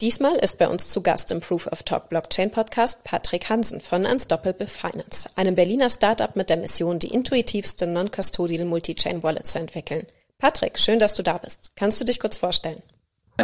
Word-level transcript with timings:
Diesmal 0.00 0.36
ist 0.36 0.58
bei 0.58 0.66
uns 0.66 0.88
zu 0.88 1.02
Gast 1.02 1.30
im 1.30 1.40
Proof 1.40 1.66
of 1.66 1.82
Talk 1.82 2.08
Blockchain 2.08 2.50
Podcast 2.50 3.04
Patrick 3.04 3.50
Hansen 3.50 3.80
von 3.80 4.06
Unstoppable 4.06 4.66
Finance, 4.66 5.28
einem 5.36 5.54
Berliner 5.54 5.90
Startup 5.90 6.34
mit 6.36 6.48
der 6.48 6.56
Mission, 6.56 6.98
die 6.98 7.12
intuitivste 7.12 7.86
Non-Custodial 7.86 8.64
Multi-Chain 8.64 9.22
Wallet 9.22 9.44
zu 9.44 9.58
entwickeln. 9.58 10.06
Patrick, 10.38 10.78
schön, 10.78 11.00
dass 11.00 11.12
du 11.12 11.22
da 11.22 11.36
bist. 11.36 11.72
Kannst 11.76 12.00
du 12.00 12.06
dich 12.06 12.18
kurz 12.18 12.38
vorstellen? 12.38 12.82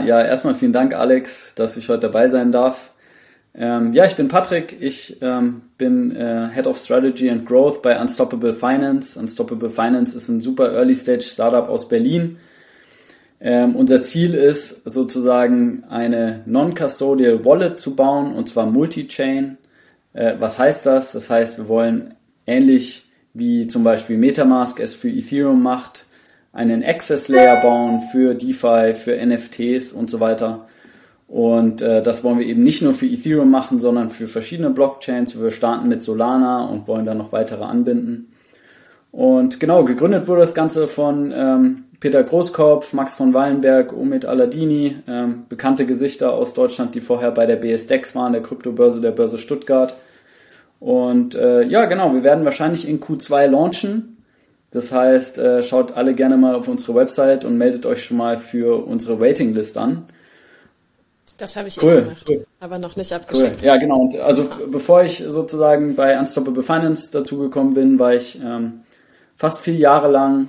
Ja, 0.02 0.24
erstmal 0.24 0.54
vielen 0.54 0.72
Dank, 0.72 0.94
Alex, 0.94 1.54
dass 1.54 1.76
ich 1.76 1.90
heute 1.90 2.00
dabei 2.00 2.28
sein 2.28 2.52
darf. 2.52 2.90
Ähm, 3.54 3.92
ja, 3.92 4.06
ich 4.06 4.16
bin 4.16 4.28
Patrick. 4.28 4.80
Ich 4.80 5.20
ähm, 5.20 5.60
bin 5.76 6.16
äh, 6.16 6.48
Head 6.54 6.66
of 6.66 6.78
Strategy 6.78 7.28
and 7.28 7.44
Growth 7.44 7.82
bei 7.82 8.00
Unstoppable 8.00 8.54
Finance. 8.54 9.20
Unstoppable 9.20 9.68
Finance 9.68 10.16
ist 10.16 10.28
ein 10.28 10.40
super 10.40 10.72
Early 10.72 10.94
Stage 10.94 11.20
Startup 11.20 11.68
aus 11.68 11.86
Berlin 11.86 12.38
ähm, 13.40 13.76
unser 13.76 14.02
Ziel 14.02 14.34
ist 14.34 14.82
sozusagen 14.88 15.84
eine 15.88 16.42
Non-Custodial 16.46 17.44
Wallet 17.44 17.78
zu 17.78 17.94
bauen 17.94 18.32
und 18.32 18.48
zwar 18.48 18.66
Multi-Chain. 18.66 19.58
Äh, 20.14 20.34
was 20.38 20.58
heißt 20.58 20.86
das? 20.86 21.12
Das 21.12 21.28
heißt, 21.28 21.58
wir 21.58 21.68
wollen 21.68 22.14
ähnlich 22.46 23.04
wie 23.34 23.66
zum 23.66 23.84
Beispiel 23.84 24.16
Metamask 24.16 24.80
es 24.80 24.94
für 24.94 25.10
Ethereum 25.10 25.62
macht, 25.62 26.06
einen 26.54 26.82
Access 26.82 27.28
Layer 27.28 27.60
bauen 27.60 28.00
für 28.10 28.34
DeFi, 28.34 28.94
für 28.94 29.14
NFTs 29.24 29.92
und 29.92 30.08
so 30.08 30.20
weiter. 30.20 30.66
Und 31.28 31.82
äh, 31.82 32.02
das 32.02 32.24
wollen 32.24 32.38
wir 32.38 32.46
eben 32.46 32.62
nicht 32.62 32.80
nur 32.80 32.94
für 32.94 33.06
Ethereum 33.06 33.50
machen, 33.50 33.78
sondern 33.78 34.08
für 34.08 34.26
verschiedene 34.26 34.70
Blockchains. 34.70 35.38
Wir 35.38 35.50
starten 35.50 35.88
mit 35.88 36.02
Solana 36.02 36.64
und 36.64 36.88
wollen 36.88 37.04
dann 37.04 37.18
noch 37.18 37.32
weitere 37.32 37.64
anbinden. 37.64 38.32
Und 39.12 39.60
genau, 39.60 39.84
gegründet 39.84 40.28
wurde 40.28 40.40
das 40.40 40.54
Ganze 40.54 40.88
von 40.88 41.32
ähm, 41.34 41.84
Peter 42.00 42.22
Großkopf, 42.22 42.92
Max 42.92 43.14
von 43.14 43.32
Wallenberg, 43.32 43.92
Omid 43.92 44.26
Aladini, 44.26 44.96
ähm, 45.08 45.44
bekannte 45.48 45.86
Gesichter 45.86 46.32
aus 46.32 46.52
Deutschland, 46.52 46.94
die 46.94 47.00
vorher 47.00 47.30
bei 47.30 47.46
der 47.46 47.56
BSDEX 47.56 48.14
waren, 48.14 48.32
der 48.32 48.42
Kryptobörse 48.42 49.00
der 49.00 49.12
Börse 49.12 49.38
Stuttgart. 49.38 49.94
Und 50.78 51.34
äh, 51.34 51.62
ja, 51.62 51.86
genau, 51.86 52.12
wir 52.12 52.22
werden 52.22 52.44
wahrscheinlich 52.44 52.86
in 52.86 53.00
Q2 53.00 53.46
launchen. 53.46 54.16
Das 54.70 54.92
heißt, 54.92 55.38
äh, 55.38 55.62
schaut 55.62 55.92
alle 55.96 56.14
gerne 56.14 56.36
mal 56.36 56.54
auf 56.54 56.68
unsere 56.68 56.94
Website 56.94 57.46
und 57.46 57.56
meldet 57.56 57.86
euch 57.86 58.04
schon 58.04 58.18
mal 58.18 58.38
für 58.38 58.84
unsere 58.86 59.20
Waitinglist 59.20 59.78
an. 59.78 60.06
Das 61.38 61.56
habe 61.56 61.68
ich 61.68 61.82
cool. 61.82 61.92
eh 61.92 62.00
gemacht, 62.02 62.26
cool. 62.28 62.46
aber 62.60 62.78
noch 62.78 62.96
nicht 62.96 63.12
abgeschickt. 63.12 63.60
Cool. 63.60 63.66
Ja, 63.66 63.76
genau. 63.76 64.00
Und 64.00 64.18
also 64.18 64.48
bevor 64.70 65.02
ich 65.02 65.24
sozusagen 65.26 65.94
bei 65.94 66.18
Unstoppable 66.18 66.62
Finance 66.62 67.10
dazugekommen 67.10 67.74
bin, 67.74 67.98
war 67.98 68.14
ich 68.14 68.40
ähm, 68.42 68.80
fast 69.36 69.60
vier 69.60 69.76
Jahre 69.76 70.10
lang 70.10 70.48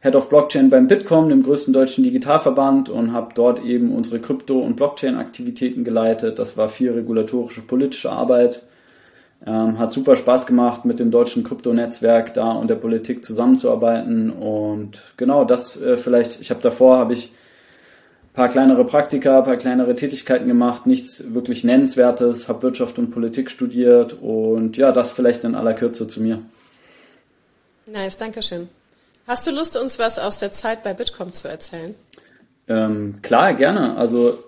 Head 0.00 0.14
of 0.14 0.28
Blockchain 0.28 0.70
beim 0.70 0.86
Bitkom, 0.86 1.28
dem 1.28 1.42
größten 1.42 1.72
deutschen 1.74 2.04
Digitalverband, 2.04 2.88
und 2.88 3.12
habe 3.12 3.32
dort 3.34 3.64
eben 3.64 3.94
unsere 3.94 4.20
Krypto- 4.20 4.60
und 4.60 4.76
Blockchain-Aktivitäten 4.76 5.82
geleitet. 5.82 6.38
Das 6.38 6.56
war 6.56 6.68
viel 6.68 6.92
regulatorische, 6.92 7.62
politische 7.62 8.10
Arbeit. 8.10 8.62
Ähm, 9.44 9.78
hat 9.78 9.92
super 9.92 10.16
Spaß 10.16 10.46
gemacht, 10.46 10.84
mit 10.84 11.00
dem 11.00 11.10
deutschen 11.10 11.42
Krypto-Netzwerk 11.44 12.34
da 12.34 12.52
und 12.52 12.68
der 12.68 12.76
Politik 12.76 13.24
zusammenzuarbeiten. 13.24 14.30
Und 14.30 15.02
genau 15.16 15.44
das 15.44 15.80
äh, 15.80 15.96
vielleicht, 15.96 16.40
ich 16.40 16.50
habe 16.50 16.60
davor, 16.60 16.98
habe 16.98 17.14
ich 17.14 17.32
paar 18.38 18.48
kleinere 18.48 18.84
Praktika, 18.84 19.42
paar 19.42 19.56
kleinere 19.56 19.96
Tätigkeiten 19.96 20.46
gemacht, 20.46 20.86
nichts 20.86 21.34
wirklich 21.34 21.64
Nennenswertes, 21.64 22.48
habe 22.48 22.62
Wirtschaft 22.62 22.96
und 23.00 23.10
Politik 23.10 23.50
studiert 23.50 24.12
und 24.12 24.76
ja, 24.76 24.92
das 24.92 25.10
vielleicht 25.10 25.42
in 25.42 25.56
aller 25.56 25.74
Kürze 25.74 26.06
zu 26.06 26.22
mir. 26.22 26.40
Nice, 27.86 28.16
danke 28.16 28.40
schön. 28.40 28.68
Hast 29.28 29.46
du 29.46 29.50
Lust, 29.50 29.76
uns 29.76 29.98
was 29.98 30.18
aus 30.18 30.38
der 30.38 30.52
Zeit 30.52 30.82
bei 30.82 30.94
Bitkom 30.94 31.34
zu 31.34 31.48
erzählen? 31.48 31.94
Ähm, 32.66 33.16
klar, 33.20 33.52
gerne. 33.52 33.94
Also 33.98 34.38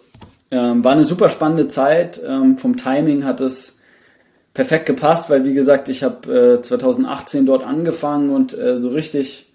ähm, 0.50 0.83
war 0.83 0.92
eine 0.92 1.05
super 1.05 1.28
spannende 1.28 1.69
Zeit. 1.69 2.19
Ähm, 2.27 2.56
vom 2.56 2.78
Timing 2.78 3.25
hat 3.25 3.42
es 3.42 3.77
perfekt 4.55 4.86
gepasst, 4.86 5.28
weil 5.28 5.45
wie 5.45 5.53
gesagt, 5.53 5.91
ich 5.91 6.03
habe 6.03 6.56
äh, 6.61 6.62
2018 6.62 7.45
dort 7.45 7.62
angefangen 7.62 8.30
und 8.30 8.57
äh, 8.57 8.79
so 8.79 8.89
richtig 8.89 9.52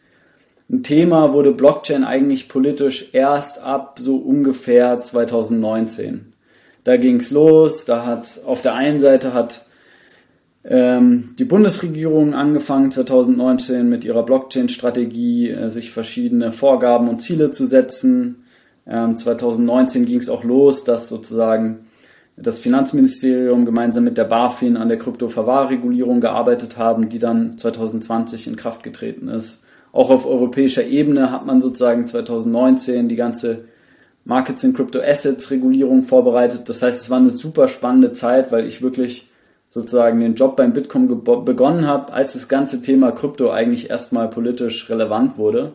ein 0.70 0.84
Thema 0.84 1.34
wurde 1.34 1.52
Blockchain 1.54 2.04
eigentlich 2.04 2.48
politisch 2.48 3.10
erst 3.14 3.58
ab 3.58 3.98
so 4.00 4.18
ungefähr 4.18 5.02
2019. 5.02 6.34
Da 6.84 6.98
ging's 6.98 7.32
los. 7.32 7.86
Da 7.86 8.06
hat 8.06 8.42
auf 8.46 8.62
der 8.62 8.76
einen 8.76 9.00
Seite 9.00 9.34
hat 9.34 9.65
die 10.68 11.46
Bundesregierung 11.46 12.34
angefangen 12.34 12.90
2019 12.90 13.88
mit 13.88 14.04
ihrer 14.04 14.24
Blockchain-Strategie, 14.24 15.52
äh, 15.52 15.70
sich 15.70 15.92
verschiedene 15.92 16.52
Vorgaben 16.52 17.08
und 17.08 17.20
Ziele 17.20 17.52
zu 17.52 17.66
setzen. 17.66 18.46
Ähm, 18.88 19.16
2019 19.16 20.06
ging 20.06 20.18
es 20.18 20.30
auch 20.30 20.44
los, 20.44 20.84
dass 20.84 21.08
sozusagen 21.08 21.86
das 22.36 22.60
Finanzministerium 22.60 23.66
gemeinsam 23.66 24.04
mit 24.04 24.18
der 24.18 24.26
BaFin 24.26 24.76
an 24.76 24.90
der 24.90 24.98
Kryptoverwahrregulierung 24.98 26.20
gearbeitet 26.20 26.78
haben, 26.78 27.10
die 27.10 27.20
dann 27.20 27.58
2020 27.58 28.48
in 28.48 28.56
Kraft 28.56 28.82
getreten 28.82 29.28
ist. 29.28 29.62
Auch 29.92 30.10
auf 30.10 30.26
europäischer 30.26 30.84
Ebene 30.84 31.32
hat 31.32 31.46
man 31.46 31.62
sozusagen 31.62 32.08
2019 32.08 33.08
die 33.08 33.16
ganze 33.16 33.66
Markets 34.26 34.64
in 34.64 34.74
Crypto 34.74 35.00
Assets 35.00 35.52
Regulierung 35.52 36.04
vorbereitet. 36.04 36.68
Das 36.68 36.82
heißt, 36.82 37.02
es 37.02 37.10
war 37.12 37.20
eine 37.20 37.30
super 37.30 37.68
spannende 37.68 38.12
Zeit, 38.12 38.52
weil 38.52 38.66
ich 38.66 38.82
wirklich 38.82 39.30
sozusagen 39.76 40.22
den 40.22 40.36
Job 40.36 40.56
beim 40.56 40.72
Bitkom 40.72 41.26
begonnen 41.44 41.86
habe, 41.86 42.14
als 42.14 42.32
das 42.32 42.48
ganze 42.48 42.82
Thema 42.82 43.12
Krypto 43.12 43.52
eigentlich 43.52 43.90
erstmal 43.90 44.30
politisch 44.30 44.90
relevant 44.90 45.38
wurde. 45.38 45.74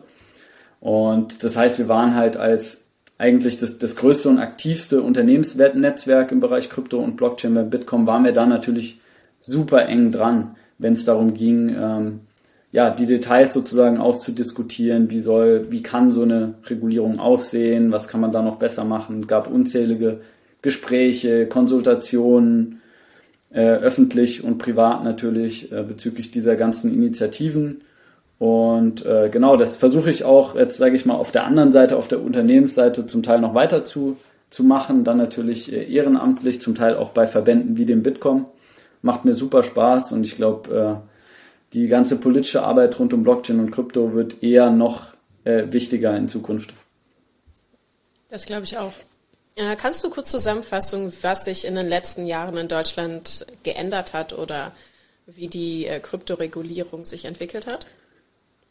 Und 0.79 1.43
das 1.43 1.55
heißt, 1.55 1.77
wir 1.77 1.87
waren 1.87 2.15
halt 2.15 2.35
als 2.35 2.87
eigentlich 3.19 3.59
das, 3.59 3.77
das 3.77 3.95
größte 3.95 4.27
und 4.27 4.39
aktivste 4.39 5.03
Unternehmensnetzwerk 5.03 6.31
im 6.31 6.39
Bereich 6.39 6.71
Krypto 6.71 6.97
und 6.97 7.15
Blockchain 7.15 7.53
bei 7.53 7.61
Bitkom, 7.61 8.07
waren 8.07 8.25
wir 8.25 8.31
da 8.31 8.47
natürlich 8.47 8.99
super 9.39 9.85
eng 9.85 10.11
dran, 10.11 10.55
wenn 10.79 10.93
es 10.93 11.05
darum 11.05 11.35
ging, 11.35 11.69
ähm, 11.69 12.21
ja, 12.71 12.89
die 12.89 13.05
Details 13.05 13.53
sozusagen 13.53 13.99
auszudiskutieren, 13.99 15.11
wie 15.11 15.21
soll, 15.21 15.67
wie 15.69 15.83
kann 15.83 16.09
so 16.09 16.23
eine 16.23 16.55
Regulierung 16.65 17.19
aussehen, 17.19 17.91
was 17.91 18.07
kann 18.07 18.21
man 18.21 18.31
da 18.31 18.41
noch 18.41 18.55
besser 18.55 18.83
machen, 18.83 19.27
gab 19.27 19.47
unzählige 19.47 20.21
Gespräche, 20.63 21.45
Konsultationen, 21.45 22.80
öffentlich 23.59 24.43
und 24.43 24.57
privat 24.57 25.03
natürlich 25.03 25.71
äh, 25.71 25.83
bezüglich 25.83 26.31
dieser 26.31 26.55
ganzen 26.55 26.93
Initiativen. 26.93 27.81
Und 28.39 29.05
äh, 29.05 29.29
genau, 29.29 29.57
das 29.57 29.75
versuche 29.75 30.09
ich 30.09 30.23
auch 30.23 30.55
jetzt, 30.55 30.77
sage 30.77 30.95
ich 30.95 31.05
mal, 31.05 31.15
auf 31.15 31.31
der 31.31 31.45
anderen 31.45 31.71
Seite, 31.71 31.97
auf 31.97 32.07
der 32.07 32.21
Unternehmensseite 32.21 33.05
zum 33.05 33.23
Teil 33.23 33.39
noch 33.39 33.53
weiter 33.53 33.83
zu, 33.83 34.17
zu 34.49 34.63
machen. 34.63 35.03
Dann 35.03 35.17
natürlich 35.17 35.71
äh, 35.71 35.83
ehrenamtlich, 35.83 36.61
zum 36.61 36.75
Teil 36.75 36.95
auch 36.95 37.09
bei 37.09 37.27
Verbänden 37.27 37.77
wie 37.77 37.85
dem 37.85 38.03
Bitkom. 38.03 38.45
Macht 39.01 39.25
mir 39.25 39.35
super 39.35 39.63
Spaß 39.63 40.13
und 40.13 40.25
ich 40.25 40.35
glaube, 40.35 41.01
äh, 41.03 41.11
die 41.73 41.87
ganze 41.87 42.19
politische 42.19 42.63
Arbeit 42.63 42.97
rund 42.99 43.13
um 43.13 43.23
Blockchain 43.23 43.59
und 43.59 43.71
Krypto 43.71 44.13
wird 44.13 44.41
eher 44.43 44.71
noch 44.71 45.13
äh, 45.43 45.65
wichtiger 45.71 46.15
in 46.15 46.27
Zukunft. 46.27 46.73
Das 48.29 48.45
glaube 48.45 48.63
ich 48.63 48.77
auch. 48.77 48.93
Äh, 49.55 49.75
kannst 49.75 50.03
du 50.03 50.09
kurz 50.09 50.31
zusammenfassen, 50.31 51.11
was 51.21 51.45
sich 51.45 51.65
in 51.65 51.75
den 51.75 51.87
letzten 51.87 52.25
Jahren 52.25 52.57
in 52.57 52.67
Deutschland 52.67 53.45
geändert 53.63 54.13
hat 54.13 54.37
oder 54.37 54.71
wie 55.27 55.47
die 55.47 55.85
äh, 55.85 55.99
Kryptoregulierung 55.99 57.05
sich 57.05 57.25
entwickelt 57.25 57.67
hat? 57.67 57.85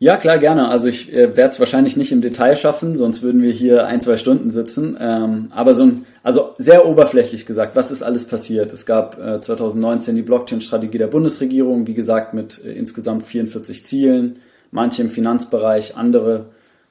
Ja, 0.03 0.17
klar, 0.17 0.39
gerne. 0.39 0.69
Also 0.69 0.89
ich 0.89 1.13
äh, 1.13 1.37
werde 1.37 1.53
es 1.53 1.61
wahrscheinlich 1.61 1.95
nicht 1.95 2.11
im 2.11 2.23
Detail 2.23 2.57
schaffen, 2.57 2.97
sonst 2.97 3.21
würden 3.21 3.43
wir 3.43 3.53
hier 3.53 3.87
ein, 3.87 4.01
zwei 4.01 4.17
Stunden 4.17 4.49
sitzen. 4.49 4.97
Ähm, 4.99 5.53
aber 5.55 5.75
so 5.75 5.83
ein, 5.83 6.07
also 6.23 6.55
sehr 6.57 6.87
oberflächlich 6.87 7.45
gesagt, 7.45 7.77
was 7.77 7.91
ist 7.91 8.03
alles 8.03 8.25
passiert? 8.25 8.73
Es 8.73 8.87
gab 8.87 9.21
äh, 9.21 9.43
2019 9.43 10.17
die 10.17 10.23
Blockchain-Strategie 10.23 10.97
der 10.97 11.09
Bundesregierung, 11.09 11.87
wie 11.87 11.93
gesagt, 11.93 12.33
mit 12.33 12.65
äh, 12.65 12.73
insgesamt 12.73 13.27
44 13.27 13.85
Zielen, 13.85 14.41
manche 14.71 15.03
im 15.03 15.11
Finanzbereich, 15.11 15.99
andere 15.99 16.47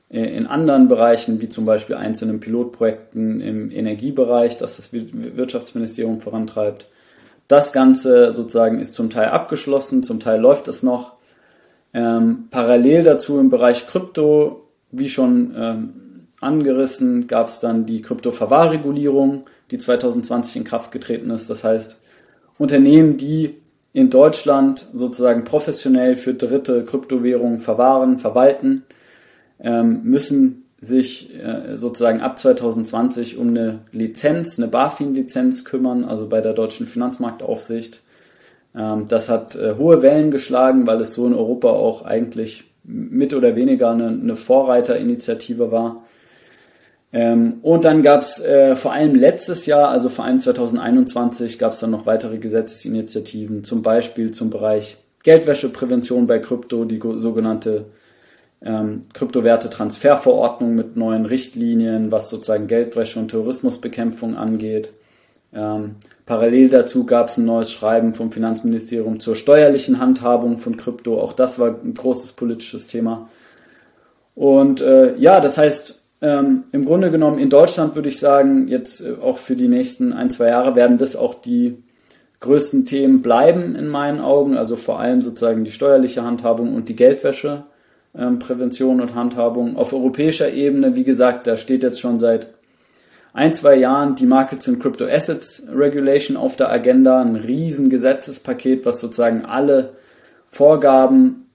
in 0.09 0.47
anderen 0.47 0.87
Bereichen, 0.87 1.39
wie 1.39 1.49
zum 1.49 1.65
Beispiel 1.65 1.95
einzelnen 1.95 2.39
Pilotprojekten 2.39 3.41
im 3.41 3.71
Energiebereich, 3.71 4.57
das 4.57 4.77
das 4.77 4.89
Wirtschaftsministerium 4.91 6.19
vorantreibt. 6.19 6.88
Das 7.47 7.73
Ganze 7.73 8.33
sozusagen 8.33 8.79
ist 8.79 8.94
zum 8.95 9.09
Teil 9.09 9.29
abgeschlossen, 9.29 10.01
zum 10.01 10.19
Teil 10.19 10.39
läuft 10.41 10.67
es 10.67 10.83
noch. 10.83 11.13
Ähm, 11.94 12.47
parallel 12.50 13.03
dazu 13.03 13.39
im 13.39 13.50
Bereich 13.50 13.88
Krypto, 13.88 14.67
wie 14.91 15.09
schon 15.09 15.53
ähm, 15.56 15.94
angerissen, 16.39 17.27
gab 17.27 17.47
es 17.47 17.59
dann 17.59 17.85
die 17.85 18.01
Kryptoverwahrregulierung, 18.01 19.45
die 19.71 19.77
2020 19.77 20.55
in 20.57 20.63
Kraft 20.63 20.91
getreten 20.91 21.29
ist. 21.29 21.50
Das 21.50 21.63
heißt, 21.63 22.00
Unternehmen, 22.57 23.17
die 23.17 23.57
in 23.94 24.09
Deutschland 24.09 24.88
sozusagen 24.94 25.44
professionell 25.44 26.15
für 26.15 26.33
dritte 26.33 26.83
Kryptowährungen 26.85 27.59
verwahren, 27.59 28.17
verwalten, 28.17 28.85
müssen 29.61 30.69
sich 30.81 31.35
äh, 31.35 31.75
sozusagen 31.75 32.21
ab 32.21 32.39
2020 32.39 33.38
um 33.38 33.50
eine 33.50 33.79
Lizenz, 33.91 34.57
eine 34.57 34.69
BaFin-Lizenz 34.69 35.65
kümmern, 35.65 36.06
also 36.06 36.29
bei 36.29 36.41
der 36.41 36.53
deutschen 36.53 36.88
Finanzmarktaufsicht. 36.88 38.01
Ähm, 38.75 39.06
das 39.07 39.27
hat 39.29 39.56
äh, 39.56 39.75
hohe 39.77 40.01
Wellen 40.01 40.31
geschlagen, 40.31 40.88
weil 40.88 41.01
es 41.01 41.13
so 41.13 41.27
in 41.27 41.33
Europa 41.33 41.69
auch 41.69 42.06
eigentlich 42.06 42.63
mit 42.83 43.33
oder 43.33 43.56
weniger 43.56 43.91
eine, 43.91 44.07
eine 44.07 44.35
Vorreiterinitiative 44.35 45.71
war. 45.71 46.03
Ähm, 47.12 47.55
und 47.62 47.83
dann 47.83 48.01
gab 48.01 48.21
es 48.21 48.39
äh, 48.39 48.75
vor 48.75 48.94
allem 48.94 49.15
letztes 49.15 49.65
Jahr, 49.65 49.89
also 49.89 50.07
vor 50.07 50.23
allem 50.25 50.39
2021, 50.39 51.59
gab 51.59 51.73
es 51.73 51.79
dann 51.79 51.91
noch 51.91 52.05
weitere 52.05 52.38
Gesetzesinitiativen, 52.38 53.63
zum 53.65 53.81
Beispiel 53.81 54.31
zum 54.31 54.50
Bereich 54.50 54.97
Geldwäscheprävention 55.23 56.27
bei 56.27 56.39
Krypto, 56.39 56.85
die 56.85 57.01
sogenannte 57.15 57.85
ähm, 58.61 59.03
Kryptowerte-Transferverordnung 59.13 60.75
mit 60.75 60.97
neuen 60.97 61.25
Richtlinien, 61.25 62.11
was 62.11 62.29
sozusagen 62.29 62.67
Geldwäsche 62.67 63.19
und 63.19 63.29
Terrorismusbekämpfung 63.29 64.35
angeht. 64.35 64.91
Ähm, 65.53 65.95
parallel 66.25 66.69
dazu 66.69 67.06
gab 67.06 67.29
es 67.29 67.38
ein 67.38 67.45
neues 67.45 67.71
Schreiben 67.71 68.13
vom 68.13 68.31
Finanzministerium 68.31 69.19
zur 69.19 69.35
steuerlichen 69.35 70.00
Handhabung 70.00 70.57
von 70.57 70.77
Krypto. 70.77 71.19
Auch 71.19 71.33
das 71.33 71.57
war 71.57 71.75
ein 71.83 71.94
großes 71.94 72.33
politisches 72.33 72.88
Thema. 72.88 73.29
Und 74.35 74.81
äh, 74.81 75.15
ja, 75.17 75.39
das 75.39 75.57
heißt, 75.57 76.05
ähm, 76.21 76.65
im 76.71 76.85
Grunde 76.85 77.12
genommen 77.12 77.39
in 77.39 77.50
Deutschland 77.50 77.95
würde 77.95 78.09
ich 78.09 78.19
sagen, 78.19 78.67
jetzt 78.67 79.01
äh, 79.01 79.15
auch 79.21 79.38
für 79.38 79.55
die 79.55 79.67
nächsten 79.67 80.13
ein, 80.13 80.29
zwei 80.29 80.50
Jahre 80.50 80.75
werden 80.75 80.97
das 80.97 81.15
auch 81.15 81.33
die 81.33 81.81
größten 82.41 82.85
Themen 82.85 83.21
bleiben 83.21 83.75
in 83.75 83.88
meinen 83.88 84.19
Augen. 84.19 84.57
Also 84.57 84.75
vor 84.75 85.00
allem 85.00 85.21
sozusagen 85.21 85.63
die 85.63 85.71
steuerliche 85.71 86.23
Handhabung 86.23 86.75
und 86.75 86.89
die 86.89 86.95
Geldwäsche. 86.95 87.63
Ähm, 88.19 88.38
Prävention 88.38 89.00
und 89.00 89.16
Handhabung. 89.16 89.77
Auf 89.77 89.94
europäischer 89.94 90.51
Ebene, 90.51 90.98
wie 90.98 91.06
gesagt, 91.06 91.48
da 91.48 91.56
steht 91.56 91.83
jetzt 91.83 92.01
schon 92.01 92.19
seit 92.19 92.50
ein, 93.31 93.54
zwei 93.54 93.75
Jahren 93.75 94.16
die 94.16 94.25
Markets 94.25 94.68
and 94.68 94.81
Crypto 94.81 95.06
Assets 95.06 95.68
Regulation 95.74 96.36
auf 96.36 96.57
der 96.57 96.69
Agenda, 96.69 97.21
ein 97.21 97.38
riesen 97.38 97.89
Gesetzespaket, 97.89 98.86
was 98.86 99.00
sozusagen 99.00 99.45
alle 99.45 99.94
Vorgaben 100.50 101.45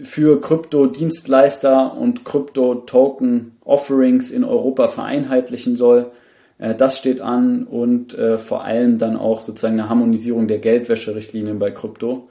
für 0.00 0.40
Krypto-Dienstleister 0.40 1.96
und 1.96 2.24
Krypto-Token-Offerings 2.24 4.30
in 4.30 4.44
Europa 4.44 4.86
vereinheitlichen 4.86 5.74
soll. 5.74 6.12
Äh, 6.58 6.76
das 6.76 6.96
steht 6.96 7.20
an 7.20 7.64
und 7.64 8.16
äh, 8.16 8.38
vor 8.38 8.64
allem 8.64 8.98
dann 8.98 9.16
auch 9.16 9.40
sozusagen 9.40 9.80
eine 9.80 9.88
Harmonisierung 9.88 10.46
der 10.46 10.60
Geldwäscherichtlinien 10.60 11.58
bei 11.58 11.72
Krypto. 11.72 12.28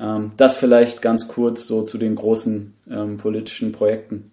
Ähm, 0.00 0.32
das 0.36 0.56
vielleicht 0.56 1.02
ganz 1.02 1.28
kurz 1.28 1.66
so 1.66 1.82
zu 1.82 1.98
den 1.98 2.14
großen 2.14 2.74
ähm, 2.90 3.16
politischen 3.16 3.72
Projekten. 3.72 4.30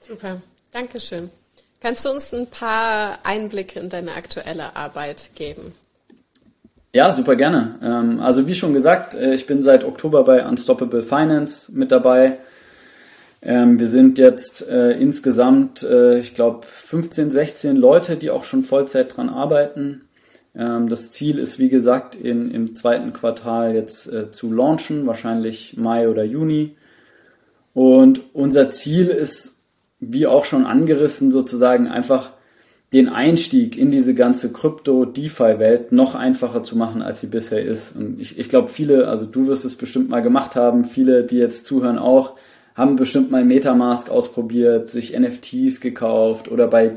Super, 0.00 0.42
Dankeschön. 0.72 1.30
Kannst 1.80 2.04
du 2.04 2.10
uns 2.10 2.34
ein 2.34 2.46
paar 2.48 3.18
Einblicke 3.22 3.78
in 3.78 3.88
deine 3.88 4.14
aktuelle 4.14 4.74
Arbeit 4.74 5.30
geben? 5.34 5.72
Ja, 6.92 7.12
super 7.12 7.36
gerne. 7.36 7.78
Ähm, 7.82 8.20
also 8.20 8.46
wie 8.46 8.54
schon 8.54 8.72
gesagt, 8.72 9.14
äh, 9.14 9.34
ich 9.34 9.46
bin 9.46 9.62
seit 9.62 9.84
Oktober 9.84 10.24
bei 10.24 10.44
Unstoppable 10.46 11.02
Finance 11.02 11.70
mit 11.70 11.92
dabei. 11.92 12.38
Ähm, 13.40 13.78
wir 13.78 13.86
sind 13.86 14.18
jetzt 14.18 14.68
äh, 14.68 14.92
insgesamt, 14.92 15.82
äh, 15.84 16.18
ich 16.18 16.34
glaube, 16.34 16.66
15, 16.66 17.30
16 17.30 17.76
Leute, 17.76 18.16
die 18.16 18.30
auch 18.30 18.44
schon 18.44 18.64
Vollzeit 18.64 19.16
dran 19.16 19.28
arbeiten. 19.28 20.07
Ähm, 20.58 20.88
das 20.88 21.10
Ziel 21.10 21.38
ist, 21.38 21.58
wie 21.58 21.68
gesagt, 21.68 22.16
in, 22.16 22.50
im 22.50 22.74
zweiten 22.74 23.12
Quartal 23.12 23.74
jetzt 23.74 24.12
äh, 24.12 24.30
zu 24.30 24.52
launchen, 24.52 25.06
wahrscheinlich 25.06 25.76
Mai 25.76 26.08
oder 26.08 26.24
Juni. 26.24 26.76
Und 27.72 28.22
unser 28.32 28.70
Ziel 28.70 29.06
ist, 29.06 29.56
wie 30.00 30.26
auch 30.26 30.44
schon 30.44 30.66
angerissen, 30.66 31.30
sozusagen 31.30 31.86
einfach 31.86 32.32
den 32.92 33.08
Einstieg 33.08 33.76
in 33.76 33.90
diese 33.90 34.14
ganze 34.14 34.50
Krypto-DeFi-Welt 34.50 35.92
noch 35.92 36.14
einfacher 36.14 36.62
zu 36.62 36.76
machen, 36.76 37.02
als 37.02 37.20
sie 37.20 37.26
bisher 37.26 37.62
ist. 37.62 37.94
Und 37.94 38.18
ich, 38.18 38.38
ich 38.38 38.48
glaube, 38.48 38.68
viele, 38.68 39.08
also 39.08 39.26
du 39.26 39.46
wirst 39.46 39.64
es 39.64 39.76
bestimmt 39.76 40.08
mal 40.08 40.22
gemacht 40.22 40.56
haben, 40.56 40.84
viele, 40.84 41.24
die 41.24 41.36
jetzt 41.36 41.66
zuhören 41.66 41.98
auch, 41.98 42.34
haben 42.74 42.96
bestimmt 42.96 43.30
mal 43.30 43.44
Metamask 43.44 44.08
ausprobiert, 44.08 44.90
sich 44.90 45.18
NFTs 45.18 45.80
gekauft 45.80 46.50
oder 46.50 46.66
bei 46.66 46.96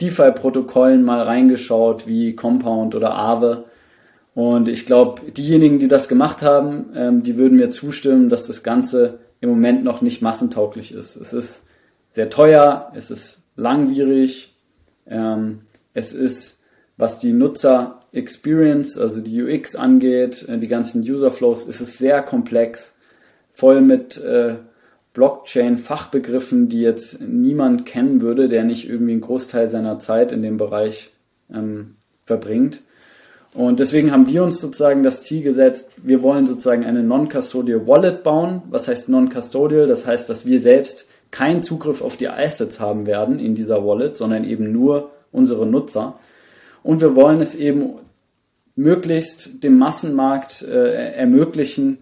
DeFi-Protokollen 0.00 1.02
mal 1.02 1.22
reingeschaut, 1.22 2.06
wie 2.06 2.34
Compound 2.34 2.94
oder 2.94 3.14
Aave. 3.14 3.64
Und 4.34 4.68
ich 4.68 4.86
glaube, 4.86 5.32
diejenigen, 5.32 5.78
die 5.78 5.88
das 5.88 6.08
gemacht 6.08 6.42
haben, 6.42 6.90
ähm, 6.94 7.22
die 7.22 7.36
würden 7.36 7.58
mir 7.58 7.70
zustimmen, 7.70 8.28
dass 8.28 8.46
das 8.46 8.62
Ganze 8.62 9.18
im 9.40 9.50
Moment 9.50 9.84
noch 9.84 10.00
nicht 10.00 10.22
massentauglich 10.22 10.92
ist. 10.92 11.16
Es 11.16 11.32
ist 11.32 11.64
sehr 12.10 12.30
teuer, 12.30 12.92
es 12.94 13.10
ist 13.10 13.42
langwierig, 13.56 14.56
ähm, 15.06 15.60
es 15.94 16.12
ist, 16.12 16.60
was 16.96 17.18
die 17.18 17.32
Nutzer 17.32 18.00
Experience, 18.12 18.96
also 18.98 19.20
die 19.20 19.42
UX 19.42 19.76
angeht, 19.76 20.48
äh, 20.48 20.58
die 20.58 20.68
ganzen 20.68 21.02
User 21.02 21.30
Flows, 21.30 21.64
ist 21.64 21.80
es 21.80 21.98
sehr 21.98 22.22
komplex, 22.22 22.94
voll 23.52 23.80
mit 23.80 24.16
äh, 24.18 24.56
Blockchain-Fachbegriffen, 25.18 26.68
die 26.68 26.80
jetzt 26.80 27.20
niemand 27.20 27.86
kennen 27.86 28.20
würde, 28.20 28.48
der 28.48 28.62
nicht 28.62 28.88
irgendwie 28.88 29.12
einen 29.12 29.20
Großteil 29.20 29.66
seiner 29.66 29.98
Zeit 29.98 30.30
in 30.30 30.42
dem 30.42 30.58
Bereich 30.58 31.10
ähm, 31.52 31.96
verbringt. 32.24 32.82
Und 33.52 33.80
deswegen 33.80 34.12
haben 34.12 34.28
wir 34.28 34.44
uns 34.44 34.60
sozusagen 34.60 35.02
das 35.02 35.22
Ziel 35.22 35.42
gesetzt, 35.42 35.90
wir 35.96 36.22
wollen 36.22 36.46
sozusagen 36.46 36.84
eine 36.84 37.02
Non-Custodial 37.02 37.84
Wallet 37.88 38.22
bauen. 38.22 38.62
Was 38.70 38.86
heißt 38.86 39.08
Non-Custodial? 39.08 39.88
Das 39.88 40.06
heißt, 40.06 40.30
dass 40.30 40.46
wir 40.46 40.60
selbst 40.60 41.08
keinen 41.32 41.64
Zugriff 41.64 42.00
auf 42.00 42.16
die 42.16 42.28
Assets 42.28 42.78
haben 42.78 43.08
werden 43.08 43.40
in 43.40 43.56
dieser 43.56 43.84
Wallet, 43.84 44.16
sondern 44.16 44.44
eben 44.44 44.70
nur 44.70 45.10
unsere 45.32 45.66
Nutzer. 45.66 46.20
Und 46.84 47.00
wir 47.00 47.16
wollen 47.16 47.40
es 47.40 47.56
eben 47.56 47.94
möglichst 48.76 49.64
dem 49.64 49.78
Massenmarkt 49.78 50.62
äh, 50.62 51.14
ermöglichen, 51.14 51.98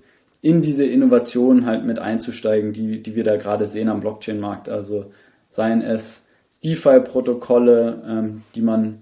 in 0.47 0.61
diese 0.61 0.87
Innovationen 0.87 1.67
halt 1.67 1.85
mit 1.85 1.99
einzusteigen, 1.99 2.73
die, 2.73 3.03
die 3.03 3.17
wir 3.17 3.25
da 3.25 3.37
gerade 3.37 3.67
sehen 3.67 3.89
am 3.89 3.99
Blockchain-Markt. 3.99 4.69
Also 4.69 5.07
seien 5.51 5.83
es 5.83 6.25
DeFi-Protokolle, 6.65 8.05
ähm, 8.07 8.43
die 8.55 8.63
man 8.63 8.99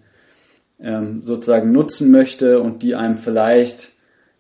ähm, 0.80 1.22
sozusagen 1.22 1.70
nutzen 1.70 2.10
möchte 2.10 2.62
und 2.62 2.82
die 2.82 2.94
einem 2.94 3.16
vielleicht 3.16 3.92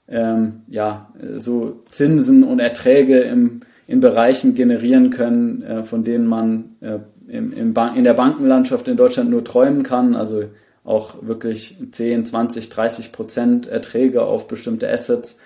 ähm, 0.08 0.62
ja 0.66 1.12
so 1.36 1.82
Zinsen 1.90 2.42
und 2.42 2.58
Erträge 2.58 3.20
im, 3.20 3.60
in 3.86 4.00
Bereichen 4.00 4.54
generieren 4.54 5.10
können, 5.10 5.60
äh, 5.62 5.84
von 5.84 6.04
denen 6.04 6.26
man 6.26 6.76
äh, 6.80 7.00
im, 7.28 7.52
im 7.52 7.74
in 7.96 8.04
der 8.04 8.14
Bankenlandschaft 8.14 8.88
in 8.88 8.96
Deutschland 8.96 9.28
nur 9.28 9.44
träumen 9.44 9.82
kann. 9.82 10.16
Also 10.16 10.44
auch 10.84 11.16
wirklich 11.20 11.76
10, 11.90 12.24
20, 12.24 12.70
30 12.70 13.12
Prozent 13.12 13.66
Erträge 13.66 14.22
auf 14.22 14.48
bestimmte 14.48 14.90
Assets 14.90 15.38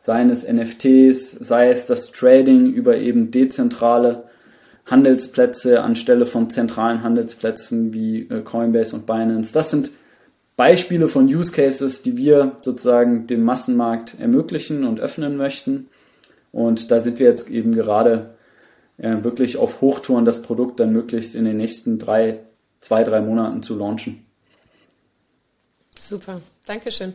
seien 0.00 0.30
es 0.30 0.50
NFTs, 0.50 1.30
sei 1.32 1.70
es 1.70 1.84
das 1.84 2.10
Trading 2.10 2.72
über 2.72 2.96
eben 2.96 3.30
dezentrale 3.30 4.24
Handelsplätze 4.86 5.82
anstelle 5.82 6.24
von 6.24 6.50
zentralen 6.50 7.02
Handelsplätzen 7.02 7.92
wie 7.92 8.22
äh, 8.22 8.40
Coinbase 8.40 8.96
und 8.96 9.06
Binance. 9.06 9.52
Das 9.52 9.70
sind 9.70 9.90
Beispiele 10.56 11.06
von 11.06 11.26
Use 11.26 11.52
Cases, 11.52 12.02
die 12.02 12.16
wir 12.16 12.56
sozusagen 12.62 13.26
dem 13.26 13.44
Massenmarkt 13.44 14.18
ermöglichen 14.18 14.84
und 14.84 15.00
öffnen 15.00 15.36
möchten. 15.36 15.88
Und 16.50 16.90
da 16.90 16.98
sind 16.98 17.18
wir 17.18 17.28
jetzt 17.28 17.50
eben 17.50 17.74
gerade 17.74 18.34
äh, 18.96 19.22
wirklich 19.22 19.58
auf 19.58 19.82
Hochtouren, 19.82 20.24
das 20.24 20.42
Produkt 20.42 20.80
dann 20.80 20.92
möglichst 20.92 21.34
in 21.34 21.44
den 21.44 21.58
nächsten 21.58 21.98
drei, 21.98 22.40
zwei, 22.80 23.04
drei 23.04 23.20
Monaten 23.20 23.62
zu 23.62 23.76
launchen. 23.76 24.24
Super, 25.98 26.40
Dankeschön. 26.64 27.14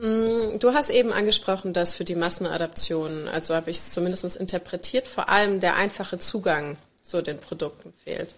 Mm, 0.00 0.58
du 0.58 0.72
hast 0.72 0.88
eben 0.88 1.12
angesprochen, 1.12 1.74
dass 1.74 1.92
für 1.92 2.04
die 2.04 2.14
Massenadaption, 2.14 3.28
also 3.28 3.54
habe 3.54 3.70
ich 3.70 3.76
es 3.76 3.92
zumindest 3.92 4.24
interpretiert, 4.36 5.06
vor 5.06 5.28
allem 5.28 5.60
der 5.60 5.76
einfache 5.76 6.18
Zugang 6.18 6.76
zu 7.02 7.22
den 7.22 7.38
Produkten 7.38 7.92
fehlt. 8.04 8.34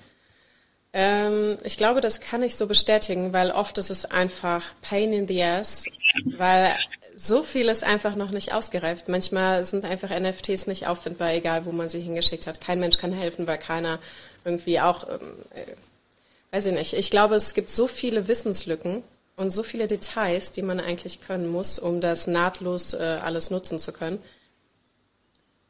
Ähm, 0.92 1.58
ich 1.62 1.76
glaube, 1.76 2.00
das 2.00 2.20
kann 2.20 2.42
ich 2.42 2.56
so 2.56 2.66
bestätigen, 2.66 3.32
weil 3.32 3.52
oft 3.52 3.78
ist 3.78 3.90
es 3.90 4.04
einfach 4.06 4.74
Pain 4.82 5.12
in 5.12 5.28
the 5.28 5.42
Ass, 5.42 5.84
weil 6.24 6.74
so 7.14 7.44
viel 7.44 7.68
ist 7.68 7.84
einfach 7.84 8.16
noch 8.16 8.32
nicht 8.32 8.52
ausgereift. 8.52 9.08
Manchmal 9.08 9.64
sind 9.64 9.84
einfach 9.84 10.10
NFTs 10.10 10.66
nicht 10.66 10.88
auffindbar, 10.88 11.32
egal 11.32 11.64
wo 11.64 11.70
man 11.70 11.88
sie 11.88 12.00
hingeschickt 12.00 12.48
hat. 12.48 12.60
Kein 12.60 12.80
Mensch 12.80 12.98
kann 12.98 13.12
helfen, 13.12 13.46
weil 13.46 13.58
keiner 13.58 14.00
irgendwie 14.44 14.80
auch, 14.80 15.08
ähm, 15.08 15.36
äh, 15.54 16.54
weiß 16.54 16.66
ich 16.66 16.74
nicht. 16.74 16.94
Ich 16.94 17.10
glaube, 17.10 17.36
es 17.36 17.54
gibt 17.54 17.70
so 17.70 17.86
viele 17.86 18.26
Wissenslücken 18.26 19.04
und 19.36 19.50
so 19.50 19.62
viele 19.62 19.86
Details, 19.86 20.52
die 20.52 20.62
man 20.62 20.80
eigentlich 20.80 21.20
können 21.20 21.48
muss, 21.48 21.78
um 21.78 22.00
das 22.00 22.26
nahtlos 22.26 22.94
äh, 22.94 23.18
alles 23.22 23.50
nutzen 23.50 23.78
zu 23.78 23.92
können. 23.92 24.18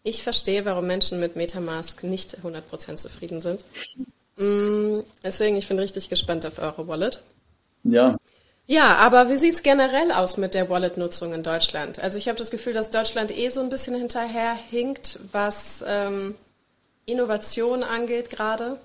Ich 0.02 0.22
verstehe, 0.22 0.64
warum 0.64 0.86
Menschen 0.86 1.20
mit 1.20 1.36
Metamask 1.36 2.02
nicht 2.02 2.38
100% 2.38 2.96
zufrieden 2.96 3.40
sind. 3.40 3.64
Mm, 4.36 5.00
deswegen, 5.22 5.56
ich 5.56 5.68
bin 5.68 5.78
richtig 5.78 6.08
gespannt 6.08 6.44
auf 6.44 6.58
eure 6.58 6.88
Wallet. 6.88 7.20
Ja. 7.84 8.16
Ja, 8.66 8.96
aber 8.96 9.28
wie 9.28 9.36
sieht's 9.36 9.62
generell 9.62 10.12
aus 10.12 10.36
mit 10.36 10.54
der 10.54 10.68
Wallet-Nutzung 10.68 11.34
in 11.34 11.42
Deutschland? 11.42 11.98
Also 11.98 12.18
ich 12.18 12.28
habe 12.28 12.38
das 12.38 12.50
Gefühl, 12.50 12.72
dass 12.72 12.90
Deutschland 12.90 13.36
eh 13.36 13.48
so 13.48 13.60
ein 13.60 13.68
bisschen 13.68 13.94
hinterherhinkt, 13.94 15.18
was 15.30 15.84
ähm, 15.86 16.36
Innovation 17.06 17.82
angeht 17.82 18.30
gerade. 18.30 18.78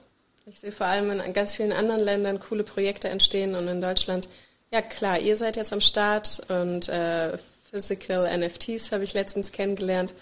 Ich 0.46 0.60
sehe 0.60 0.72
vor 0.72 0.88
allem 0.88 1.12
in 1.12 1.34
ganz 1.34 1.56
vielen 1.56 1.74
anderen 1.74 2.02
Ländern 2.02 2.40
coole 2.40 2.64
Projekte 2.64 3.10
entstehen 3.10 3.56
und 3.56 3.68
in 3.68 3.82
Deutschland 3.82 4.28
ja 4.72 4.82
klar, 4.82 5.20
ihr 5.20 5.36
seid 5.36 5.56
jetzt 5.56 5.74
am 5.74 5.82
Start 5.82 6.42
und 6.50 6.90
äh, 6.90 7.38
Physical 7.72 8.28
NFTs 8.38 8.92
habe 8.92 9.04
ich 9.04 9.14
letztens 9.14 9.52
kennengelernt. 9.52 10.14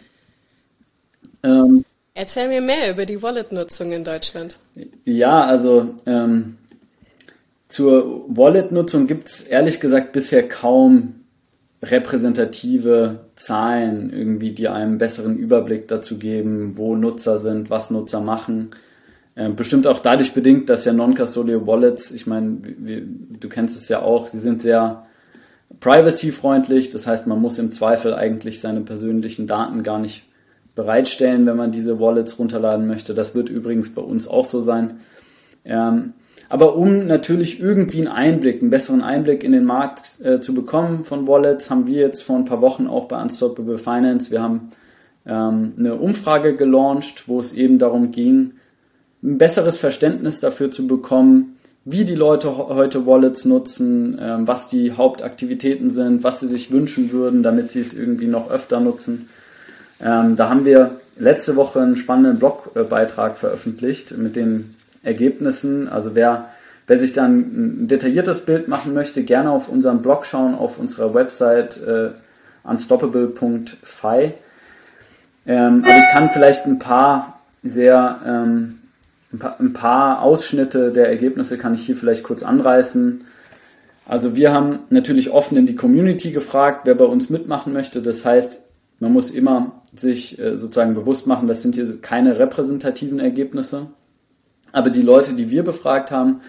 Ähm, 1.44 1.86
Erzähl 2.14 2.48
mir 2.48 2.62
mehr 2.62 2.92
über 2.92 3.06
die 3.06 3.22
Wallet-Nutzung 3.22 3.92
in 3.92 4.04
Deutschland. 4.04 4.58
Ja, 5.04 5.44
also 5.44 5.96
ähm, 6.06 6.58
zur 7.68 8.26
Wallet-Nutzung 8.30 9.06
gibt 9.06 9.28
es 9.28 9.42
ehrlich 9.42 9.80
gesagt 9.80 10.14
bisher 10.14 10.48
kaum 10.48 11.26
repräsentative 11.84 13.26
Zahlen 13.36 14.12
irgendwie, 14.12 14.52
die 14.52 14.70
einem 14.70 14.98
besseren 14.98 15.38
Überblick 15.38 15.88
dazu 15.88 16.18
geben, 16.18 16.78
wo 16.78 16.96
Nutzer 16.96 17.38
sind, 17.38 17.70
was 17.70 17.92
Nutzer 17.92 18.22
machen. 18.22 18.72
Äh, 19.36 19.50
bestimmt 19.50 19.86
auch 19.86 20.00
dadurch 20.00 20.34
bedingt, 20.34 20.70
dass 20.70 20.86
ja 20.86 20.94
Non-Custodial 20.94 21.68
Wallets, 21.68 22.12
ich 22.12 22.26
meine, 22.26 22.58
du 22.58 23.50
kennst 23.50 23.76
es 23.76 23.90
ja 23.90 24.02
auch, 24.02 24.30
die 24.30 24.40
sind 24.40 24.62
sehr 24.62 25.06
privacy-freundlich. 25.80 26.90
Das 26.90 27.06
heißt, 27.06 27.28
man 27.28 27.42
muss 27.42 27.60
im 27.60 27.72
Zweifel 27.72 28.14
eigentlich 28.14 28.62
seine 28.62 28.82
persönlichen 28.82 29.48
Daten 29.48 29.84
gar 29.84 30.00
nicht 30.00 30.24
bereitstellen, 30.74 31.46
wenn 31.46 31.58
man 31.58 31.72
diese 31.72 32.00
Wallets 32.00 32.40
runterladen 32.40 32.88
möchte. 32.88 33.14
Das 33.14 33.36
wird 33.36 33.50
übrigens 33.50 33.94
bei 33.94 34.02
uns 34.02 34.28
auch 34.28 34.46
so 34.46 34.60
sein. 34.62 35.00
Ähm, 35.64 36.14
aber 36.48 36.76
um 36.76 37.08
natürlich 37.08 37.60
irgendwie 37.60 38.00
einen 38.00 38.08
Einblick, 38.08 38.62
einen 38.62 38.70
besseren 38.70 39.02
Einblick 39.02 39.44
in 39.44 39.52
den 39.52 39.66
Markt 39.66 40.20
äh, 40.24 40.40
zu 40.40 40.54
bekommen 40.54 41.04
von 41.04 41.28
Wallets, 41.28 41.70
haben 41.70 41.88
wir 41.88 42.00
jetzt 42.02 42.22
vor 42.22 42.36
ein 42.36 42.46
paar 42.46 42.62
Wochen 42.62 42.88
auch 42.88 43.08
bei 43.08 43.20
Unstoppable 43.22 43.78
Finance, 43.78 44.30
wir 44.32 44.42
haben 44.42 44.72
ähm, 45.26 45.74
eine 45.78 45.96
Umfrage 45.96 46.56
gelauncht, 46.56 47.28
wo 47.28 47.40
es 47.40 47.54
eben 47.54 47.80
darum 47.80 48.12
ging, 48.12 48.54
ein 49.24 49.38
besseres 49.38 49.78
Verständnis 49.78 50.40
dafür 50.40 50.72
zu 50.72 50.88
bekommen, 50.88 51.58
wie 51.86 52.04
die 52.04 52.16
Leute 52.16 52.58
heute 52.58 53.06
Wallets 53.06 53.46
nutzen, 53.46 54.18
ähm, 54.20 54.48
was 54.48 54.68
die 54.68 54.94
Hauptaktivitäten 54.94 55.92
sind, 55.92 56.24
was 56.24 56.40
sie 56.40 56.48
sich 56.48 56.72
wünschen 56.72 57.12
würden, 57.12 57.44
damit 57.44 57.72
sie 57.72 57.82
es 57.82 57.94
irgendwie 57.94 58.28
noch 58.28 58.50
öfter 58.50 58.80
nutzen. 58.80 59.30
Ähm, 60.00 60.36
da 60.36 60.50
haben 60.50 60.66
wir 60.66 61.00
letzte 61.18 61.56
Woche 61.56 61.82
einen 61.82 61.96
spannenden 61.96 62.40
Blogbeitrag 62.40 63.38
veröffentlicht 63.38 64.18
mit 64.18 64.36
den 64.36 64.76
Ergebnissen. 65.04 65.88
Also 65.88 66.16
wer, 66.16 66.50
wer 66.88 67.00
sich 67.00 67.14
dann 67.14 67.84
ein 67.84 67.88
detailliertes 67.88 68.42
Bild 68.42 68.68
machen 68.68 68.94
möchte, 68.94 69.24
gerne 69.24 69.52
auf 69.52 69.70
unseren 69.70 70.02
Blog 70.02 70.26
schauen, 70.26 70.56
auf 70.56 70.80
unserer 70.80 71.14
Website 71.14 71.78
äh, 71.78 72.10
unstoppable.fi. 72.64 74.34
Ähm, 75.48 75.84
aber 75.86 75.98
ich 75.98 76.10
kann 76.12 76.30
vielleicht 76.30 76.66
ein 76.66 76.80
paar 76.80 77.42
sehr 77.64 78.22
ähm, 78.26 78.80
ein 79.60 79.74
paar, 79.74 80.22
Ausschnitte 80.22 80.92
der 80.92 81.10
Ergebnisse 81.10 81.58
kann 81.58 81.74
ich 81.74 81.86
hier 81.86 81.98
vielleicht 81.98 82.24
kurz 82.24 82.44
anreißen. 82.44 83.24
Also 84.08 84.36
wir 84.36 84.54
haben 84.54 84.80
natürlich 84.90 85.32
offen 85.32 85.58
in 85.58 85.66
die 85.66 85.76
Community 85.76 86.32
gefragt, 86.32 86.82
wer 86.86 86.96
bei 86.96 87.06
uns 87.06 87.30
mitmachen 87.30 87.74
möchte. 87.74 88.02
Das 88.02 88.24
heißt, 88.24 88.66
man 89.00 89.14
muss 89.14 89.32
immer 89.32 89.82
sich 89.96 90.40
äh, 90.40 90.58
sozusagen 90.58 90.94
bewusst 90.94 91.28
machen, 91.28 91.48
das 91.48 91.62
sind 91.62 91.76
hier 91.76 92.02
keine 92.02 92.40
repräsentativen 92.40 93.20
Ergebnisse. 93.20 93.88
Aber 94.72 94.90
die 94.90 95.02
Leute, 95.02 95.34
die 95.34 95.50
wir 95.50 95.64
befragt 95.64 96.12
haben, 96.12 96.42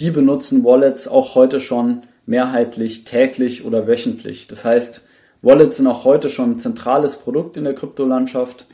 die 0.00 0.10
benutzen 0.10 0.64
Wallets 0.64 1.08
auch 1.08 1.34
heute 1.34 1.60
schon 1.60 2.02
mehrheitlich 2.26 3.04
täglich 3.04 3.64
oder 3.64 3.86
wöchentlich. 3.86 4.48
Das 4.48 4.64
heißt, 4.64 5.06
Wallets 5.42 5.76
sind 5.76 5.86
auch 5.86 6.04
heute 6.04 6.28
schon 6.28 6.52
ein 6.52 6.58
zentrales 6.58 7.16
Produkt 7.16 7.56
in 7.56 7.64
der 7.64 7.74
Kryptolandschaft, 7.74 8.66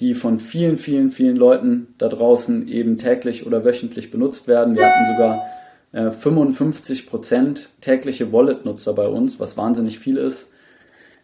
die 0.00 0.14
von 0.14 0.38
vielen, 0.38 0.76
vielen, 0.76 1.10
vielen 1.10 1.36
Leuten 1.36 1.94
da 1.98 2.08
draußen 2.08 2.68
eben 2.68 2.98
täglich 2.98 3.46
oder 3.46 3.64
wöchentlich 3.64 4.10
benutzt 4.10 4.48
werden. 4.48 4.74
Wir 4.74 4.86
hatten 4.86 5.12
sogar 5.12 5.42
äh, 5.92 6.10
55 6.10 7.06
Prozent 7.06 7.68
tägliche 7.80 8.32
Wallet-Nutzer 8.32 8.92
bei 8.94 9.06
uns, 9.06 9.38
was 9.38 9.56
wahnsinnig 9.56 9.98
viel 9.98 10.16
ist. 10.16 10.48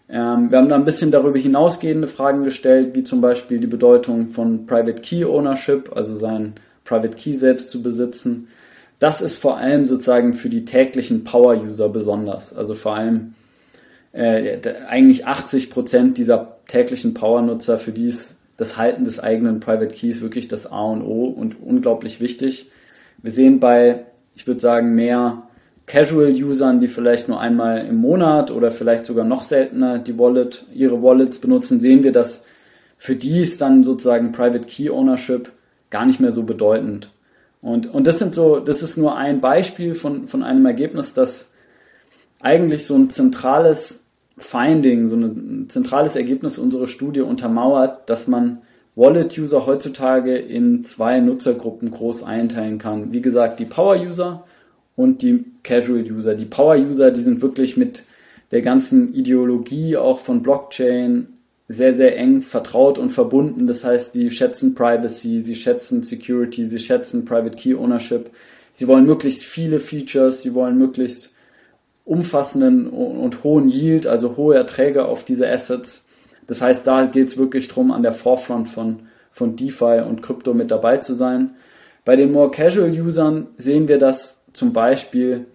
Ähm, 0.09 0.51
wir 0.51 0.59
haben 0.59 0.69
da 0.69 0.77
ein 0.77 0.85
bisschen 0.85 1.11
darüber 1.11 1.39
hinausgehende 1.39 2.07
Fragen 2.07 2.45
gestellt, 2.45 2.95
wie 2.95 3.05
zum 3.05 3.21
Beispiel 3.21 3.59
die 3.59 3.67
Bedeutung 3.67 4.29
von 4.29 4.67
Private 4.67 5.01
Key 5.03 5.25
Ownership, 5.25 5.91
also 5.95 6.15
sein 6.15 6.55
Private 6.85 7.17
Key 7.17 7.35
selbst 7.35 7.71
zu 7.71 7.83
besitzen. 7.83 8.49
Das 8.99 9.23
ist 9.23 9.37
vor 9.37 9.57
allem 9.57 9.85
sozusagen 9.85 10.35
für 10.35 10.49
die 10.49 10.65
täglichen 10.65 11.25
Power-User 11.25 11.89
besonders. 11.89 12.53
Also 12.53 12.75
vor 12.75 12.97
allem 12.97 13.35
äh, 14.13 14.59
eigentlich 14.89 15.27
80 15.27 15.71
Prozent 15.71 16.19
dieser 16.19 16.59
täglichen 16.67 17.15
Power-Nutzer, 17.15 17.79
für 17.79 17.93
die 17.93 18.07
ist 18.07 18.37
das 18.61 18.77
Halten 18.77 19.05
des 19.05 19.19
eigenen 19.19 19.59
Private 19.59 19.95
Keys 19.95 20.21
wirklich 20.21 20.47
das 20.47 20.71
A 20.71 20.83
und 20.83 21.01
O 21.01 21.25
und 21.25 21.57
unglaublich 21.63 22.21
wichtig. 22.21 22.71
Wir 23.23 23.33
sehen 23.33 23.59
bei, 23.59 24.05
ich 24.35 24.47
würde 24.47 24.61
sagen, 24.61 24.95
mehr 24.95 25.45
Casual-Usern, 25.87 26.79
die 26.79 26.89
vielleicht 26.89 27.31
nur 27.31 27.41
einmal 27.41 27.87
im 27.87 27.97
Monat 27.97 28.51
oder 28.51 28.71
vielleicht 28.71 29.07
sogar 29.07 29.25
noch 29.25 29.45
seltener 29.45 29.99
die 29.99 30.19
Wallet, 30.19 30.67
ihre 30.75 31.03
Wallets 31.03 31.39
benutzen, 31.39 31.81
sehen 31.81 32.05
wir, 32.05 32.13
dass 32.13 32.45
für 32.99 33.17
die 33.17 33.41
ist 33.41 33.63
dann 33.63 33.83
sozusagen 33.83 34.31
Private 34.31 34.67
Key 34.67 34.91
Ownership 34.91 35.53
gar 35.89 36.05
nicht 36.05 36.21
mehr 36.21 36.33
so 36.33 36.43
bedeutend. 36.43 37.11
Und, 37.63 37.87
und 37.87 38.07
das 38.07 38.19
sind 38.19 38.35
so, 38.35 38.61
das 38.61 38.83
ist 38.83 38.99
nur 38.99 39.17
ein 39.17 39.41
Beispiel 39.41 39.95
von, 39.95 40.27
von 40.27 40.43
einem 40.43 40.67
Ergebnis, 40.67 41.15
das 41.15 41.51
eigentlich 42.41 42.85
so 42.85 42.95
ein 42.95 43.09
zentrales 43.09 44.00
Finding, 44.41 45.07
so 45.07 45.17
ein 45.17 45.67
zentrales 45.69 46.17
Ergebnis 46.17 46.59
unserer 46.59 46.87
Studie 46.87 47.21
untermauert, 47.21 48.09
dass 48.09 48.27
man 48.27 48.59
Wallet-User 48.97 49.67
heutzutage 49.67 50.37
in 50.37 50.85
zwei 50.85 51.21
Nutzergruppen 51.21 51.91
groß 51.91 52.23
einteilen 52.23 52.79
kann. 52.79 53.13
Wie 53.13 53.23
gesagt, 53.23 53.61
die 53.61 53.65
Power-User 53.65 54.45
und 54.97 55.23
die 55.23 55.45
Casual-User. 55.63 56.35
Die 56.35 56.45
Power-User, 56.45 57.11
die 57.11 57.21
sind 57.21 57.41
wirklich 57.43 57.77
mit 57.77 58.05
der 58.51 58.63
ganzen 58.63 59.15
Ideologie 59.15 59.97
auch 59.97 60.21
von 60.21 60.43
Blockchain 60.43 61.29
sehr, 61.69 61.95
sehr 61.95 62.17
eng 62.17 62.43
vertraut 62.43 62.99
und 62.99 63.11
verbunden. 63.11 63.69
Das 63.69 63.85
heißt, 63.85 64.13
sie 64.13 64.31
schätzen 64.31 64.75
Privacy, 64.75 65.41
sie 65.43 65.55
schätzen 65.55 66.03
Security, 66.03 66.67
sie 66.67 66.81
schätzen 66.81 67.25
Private 67.25 67.57
Key 67.57 67.75
Ownership. 67.75 68.31
Sie 68.73 68.89
wollen 68.89 69.07
möglichst 69.07 69.45
viele 69.45 69.79
Features, 69.79 70.43
sie 70.43 70.55
wollen 70.55 70.79
möglichst 70.79 71.31
umfassenden 72.11 72.89
und 72.89 73.45
hohen 73.45 73.69
Yield, 73.69 74.09
also 74.09 74.37
hohe 74.37 74.57
Erträge 74.57 75.05
auf 75.05 75.23
diese 75.23 75.49
Assets. 75.49 76.09
Das 76.49 76.61
heißt, 76.61 76.85
da 76.85 77.07
geht 77.07 77.29
es 77.29 77.39
wirklich 77.39 77.69
darum, 77.69 77.93
an 77.93 78.03
der 78.03 78.13
Forefront 78.13 78.69
von, 78.69 79.03
von 79.31 79.55
DeFi 79.55 80.03
und 80.05 80.21
Krypto 80.21 80.53
mit 80.53 80.73
dabei 80.73 80.97
zu 80.97 81.15
sein. 81.15 81.53
Bei 82.05 82.17
den 82.17 82.33
more 82.33 82.51
casual 82.51 82.91
Usern 82.91 83.47
sehen 83.59 83.87
wir, 83.87 83.99
dass 83.99 84.45
zum 84.53 84.73
Beispiel 84.73 85.47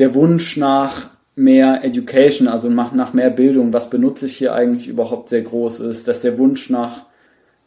der 0.00 0.16
Wunsch 0.16 0.56
nach 0.56 1.06
mehr 1.36 1.84
Education, 1.84 2.48
also 2.48 2.68
nach 2.68 3.12
mehr 3.12 3.30
Bildung, 3.30 3.72
was 3.72 3.90
benutze 3.90 4.26
ich 4.26 4.36
hier 4.36 4.54
eigentlich 4.54 4.88
überhaupt 4.88 5.28
sehr 5.28 5.42
groß 5.42 5.78
ist, 5.80 6.08
dass 6.08 6.20
der 6.20 6.36
Wunsch 6.36 6.68
nach 6.68 7.04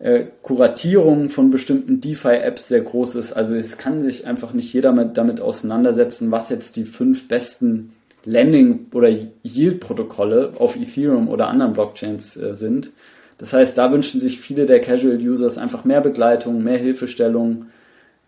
äh, 0.01 0.25
Kuratierung 0.41 1.29
von 1.29 1.51
bestimmten 1.51 2.01
DeFi-Apps 2.01 2.69
sehr 2.69 2.81
groß 2.81 3.15
ist. 3.15 3.33
Also 3.33 3.53
es 3.53 3.77
kann 3.77 4.01
sich 4.01 4.25
einfach 4.25 4.53
nicht 4.53 4.73
jeder 4.73 4.93
mit, 4.93 5.15
damit 5.15 5.41
auseinandersetzen, 5.41 6.31
was 6.31 6.49
jetzt 6.49 6.75
die 6.75 6.85
fünf 6.85 7.27
besten 7.27 7.93
Lending- 8.25 8.87
oder 8.93 9.09
Yield-Protokolle 9.43 10.53
auf 10.57 10.75
Ethereum 10.75 11.29
oder 11.29 11.47
anderen 11.47 11.73
Blockchains 11.73 12.35
äh, 12.35 12.55
sind. 12.55 12.91
Das 13.37 13.53
heißt, 13.53 13.77
da 13.77 13.91
wünschen 13.91 14.21
sich 14.21 14.39
viele 14.39 14.65
der 14.65 14.81
Casual-Users 14.81 15.57
einfach 15.57 15.85
mehr 15.85 16.01
Begleitung, 16.01 16.63
mehr 16.63 16.77
Hilfestellung. 16.77 17.67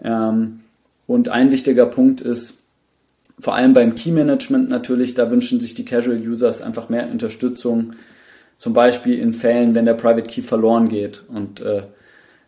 Ähm, 0.04 0.60
und 1.08 1.30
ein 1.30 1.52
wichtiger 1.52 1.88
Punkt 1.88 2.22
ist, 2.22 2.60
vor 3.40 3.56
allem 3.56 3.74
beim 3.74 3.96
Key-Management 3.96 4.70
natürlich, 4.70 5.16
da 5.16 5.32
wünschen 5.32 5.60
sich 5.60 5.74
die 5.74 5.86
Casual-Users 5.86 6.62
einfach 6.62 6.90
mehr 6.90 7.10
Unterstützung, 7.10 7.94
zum 8.64 8.72
Beispiel 8.72 9.20
in 9.20 9.34
Fällen, 9.34 9.76
wenn 9.76 9.84
der 9.84 9.94
Private 9.94 10.22
Key 10.22 10.42
verloren 10.42 10.88
geht. 10.88 11.22
Und 11.28 11.60
äh, 11.60 11.82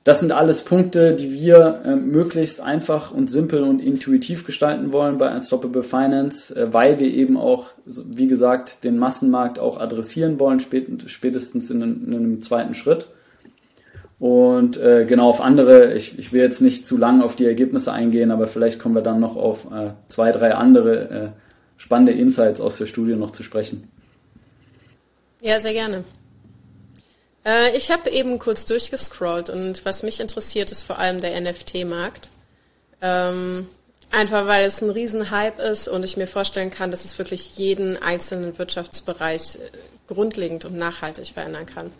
das 0.05 0.21
sind 0.21 0.31
alles 0.31 0.63
Punkte, 0.63 1.13
die 1.13 1.33
wir 1.33 1.81
äh, 1.83 1.97
möglichst 1.97 2.61
einfach 2.61 3.11
und 3.11 3.29
simpel 3.29 3.63
und 3.63 3.81
intuitiv 3.81 4.45
gestalten 4.45 4.93
wollen 4.93 5.17
bei 5.17 5.29
Unstoppable 5.29 5.83
Finance, 5.83 6.55
äh, 6.55 6.71
weil 6.71 7.01
wir 7.01 7.13
eben 7.13 7.35
auch, 7.35 7.71
wie 7.85 8.27
gesagt, 8.27 8.85
den 8.85 8.97
Massenmarkt 8.97 9.59
auch 9.59 9.77
adressieren 9.77 10.39
wollen, 10.39 10.61
spät, 10.61 10.87
spätestens 11.07 11.69
in, 11.69 11.81
in, 11.81 12.13
einem 12.13 12.41
zweiten 12.41 12.75
Schritt. 12.75 13.09
Und 14.17 14.77
äh, 14.77 15.03
genau 15.03 15.27
auf 15.27 15.41
andere, 15.41 15.95
ich, 15.95 16.17
ich 16.17 16.31
will 16.31 16.41
jetzt 16.41 16.61
nicht 16.61 16.87
zu 16.87 16.95
lang 16.95 17.21
auf 17.21 17.35
die 17.35 17.45
Ergebnisse 17.45 17.91
eingehen, 17.91 18.31
aber 18.31 18.47
vielleicht 18.47 18.79
kommen 18.79 18.95
wir 18.95 19.01
dann 19.01 19.19
noch 19.19 19.35
auf 19.35 19.65
äh, 19.65 19.89
zwei, 20.07 20.31
drei 20.31 20.53
andere 20.53 21.09
äh, 21.09 21.27
spannende 21.75 22.13
Insights 22.13 22.61
aus 22.61 22.77
der 22.77 22.85
Studie 22.85 23.17
noch 23.17 23.31
zu 23.31 23.43
sprechen. 23.43 23.89
Ja, 25.45 25.59
sehr 25.59 25.73
gerne. 25.73 26.03
Äh, 27.45 27.77
ich 27.77 27.91
habe 27.91 28.09
eben 28.09 28.39
kurz 28.39 28.65
durchgescrollt 28.65 29.51
und 29.51 29.85
was 29.85 30.01
mich 30.01 30.19
interessiert, 30.19 30.71
ist 30.71 30.81
vor 30.81 30.97
allem 30.97 31.21
der 31.21 31.39
NFT-Markt. 31.39 32.29
Ähm, 32.99 33.69
einfach 34.09 34.47
weil 34.47 34.65
es 34.65 34.81
ein 34.81 34.89
Riesenhype 34.89 35.61
ist 35.61 35.87
und 35.87 36.01
ich 36.01 36.17
mir 36.17 36.25
vorstellen 36.25 36.71
kann, 36.71 36.89
dass 36.89 37.05
es 37.05 37.19
wirklich 37.19 37.57
jeden 37.57 37.95
einzelnen 38.01 38.57
Wirtschaftsbereich 38.57 39.57
äh, 39.57 40.11
grundlegend 40.11 40.65
und 40.65 40.77
nachhaltig 40.77 41.27
verändern 41.27 41.67
kann. 41.67 41.91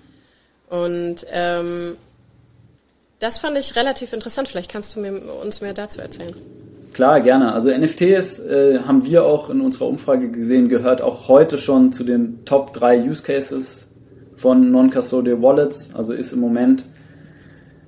Und 0.68 1.28
ähm, 1.30 1.98
das 3.20 3.38
fand 3.38 3.60
ich 3.60 3.75
relativ 3.75 4.12
interessant. 4.14 4.48
Vielleicht 4.48 4.72
kannst 4.72 4.96
du 4.96 5.02
mir, 5.02 5.22
uns 5.36 5.62
mehr 5.62 5.75
dazu 5.75 6.02
erzählen. 6.02 6.34
Klar, 6.96 7.20
gerne. 7.20 7.52
Also 7.52 7.70
NFTs 7.70 8.40
äh, 8.40 8.80
haben 8.80 9.06
wir 9.06 9.25
auch 9.25 9.50
in 9.50 9.60
unserer 9.60 9.88
Umfrage 9.88 10.32
gesehen, 10.32 10.70
gehört 10.70 11.02
auch 11.02 11.28
heute 11.28 11.58
schon 11.58 11.92
zu 11.92 12.06
den 12.06 12.46
Top 12.46 12.72
3 12.72 13.10
Use 13.10 13.22
Cases 13.22 13.86
von 14.38 14.72
Non-Custodial 14.72 15.42
Wallets. 15.42 15.94
Also 15.94 16.14
ist 16.14 16.32
im 16.32 16.40
Moment 16.40 16.86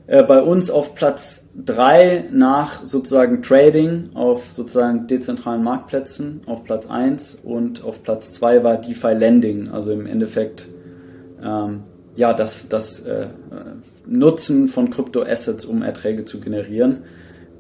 Äh, 0.08 0.24
bei 0.24 0.42
uns 0.42 0.70
auf 0.70 0.96
Platz 0.96 1.44
drei 1.54 2.26
nach 2.32 2.86
sozusagen 2.86 3.42
Trading 3.42 4.12
auf 4.14 4.46
sozusagen 4.54 5.06
dezentralen 5.08 5.64
Marktplätzen 5.64 6.42
auf 6.46 6.64
Platz 6.64 6.88
eins 6.90 7.36
und 7.44 7.84
auf 7.84 8.04
Platz 8.04 8.32
zwei 8.32 8.64
war 8.64 8.78
DeFi 8.78 9.14
Lending, 9.14 9.68
also 9.68 9.92
im 9.92 10.06
Endeffekt 10.06 10.68
ähm, 11.44 11.82
ja 12.16 12.32
das, 12.34 12.70
das 12.70 13.02
äh, 13.02 13.28
Nutzen 14.06 14.70
von 14.70 14.90
Kryptoassets, 14.90 15.66
um 15.66 15.82
Erträge 15.82 16.24
zu 16.24 16.40
generieren. 16.40 17.00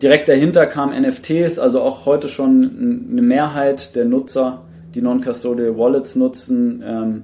Direkt 0.01 0.29
dahinter 0.29 0.67
kam 0.67 0.91
NFTs, 0.91 1.57
also 1.57 1.81
auch 1.81 2.05
heute 2.05 2.27
schon 2.27 3.07
eine 3.11 3.21
Mehrheit 3.21 3.95
der 3.95 4.05
Nutzer, 4.05 4.61
die 4.93 5.01
Non-Custodial 5.01 5.77
Wallets 5.77 6.15
nutzen, 6.15 6.83
ähm, 6.85 7.23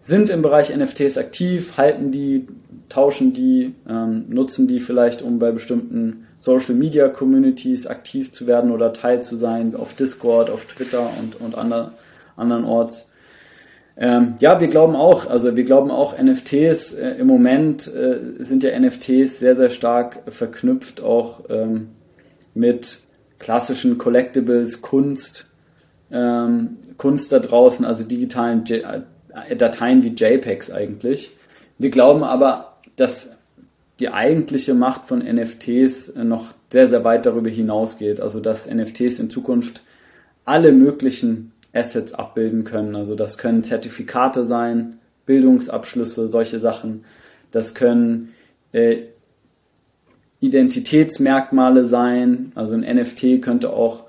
sind 0.00 0.30
im 0.30 0.42
Bereich 0.42 0.74
NFTs 0.74 1.18
aktiv, 1.18 1.76
halten 1.76 2.10
die, 2.10 2.46
tauschen 2.88 3.32
die, 3.32 3.74
ähm, 3.88 4.24
nutzen 4.28 4.66
die 4.66 4.80
vielleicht, 4.80 5.22
um 5.22 5.38
bei 5.38 5.52
bestimmten 5.52 6.26
Social 6.38 6.74
Media 6.74 7.08
Communities 7.08 7.86
aktiv 7.86 8.32
zu 8.32 8.46
werden 8.46 8.72
oder 8.72 8.92
Teil 8.92 9.22
zu 9.22 9.36
sein, 9.36 9.76
auf 9.76 9.94
Discord, 9.94 10.50
auf 10.50 10.64
Twitter 10.64 11.10
und, 11.20 11.40
und 11.40 11.54
ander, 11.54 11.92
anderen 12.36 12.64
Orts. 12.64 13.10
Ähm, 13.96 14.34
ja, 14.40 14.60
wir 14.60 14.68
glauben 14.68 14.96
auch, 14.96 15.28
also 15.28 15.56
wir 15.56 15.64
glauben 15.64 15.90
auch 15.90 16.18
NFTs, 16.18 16.94
äh, 16.94 17.10
im 17.18 17.26
Moment 17.26 17.86
äh, 17.86 18.42
sind 18.42 18.62
ja 18.64 18.76
NFTs 18.78 19.38
sehr, 19.38 19.54
sehr 19.54 19.68
stark 19.68 20.22
verknüpft 20.28 21.02
auch 21.02 21.42
ähm, 21.50 21.88
mit 22.54 22.98
klassischen 23.38 23.98
Collectibles, 23.98 24.82
Kunst, 24.82 25.46
ähm, 26.10 26.76
Kunst 26.96 27.32
da 27.32 27.38
draußen, 27.38 27.84
also 27.84 28.04
digitalen 28.04 28.64
J 28.64 28.82
äh, 28.82 29.56
Dateien 29.56 30.02
wie 30.02 30.08
JPEGs 30.08 30.70
eigentlich. 30.70 31.30
Wir 31.78 31.90
glauben 31.90 32.24
aber, 32.24 32.76
dass 32.96 33.36
die 34.00 34.08
eigentliche 34.08 34.74
Macht 34.74 35.06
von 35.06 35.20
NFTs 35.20 36.14
noch 36.16 36.54
sehr, 36.72 36.88
sehr 36.88 37.04
weit 37.04 37.26
darüber 37.26 37.50
hinausgeht. 37.50 38.20
Also 38.20 38.40
dass 38.40 38.68
NFTs 38.68 39.20
in 39.20 39.30
Zukunft 39.30 39.82
alle 40.44 40.72
möglichen 40.72 41.52
Assets 41.72 42.12
abbilden 42.12 42.64
können. 42.64 42.96
Also 42.96 43.14
das 43.14 43.38
können 43.38 43.62
Zertifikate 43.62 44.44
sein, 44.44 44.98
Bildungsabschlüsse, 45.26 46.28
solche 46.28 46.58
Sachen. 46.58 47.04
Das 47.50 47.74
können 47.74 48.34
äh, 48.72 49.02
Identitätsmerkmale 50.40 51.84
sein. 51.84 52.52
Also 52.54 52.74
ein 52.74 52.80
NFT 52.80 53.42
könnte 53.42 53.72
auch 53.72 54.04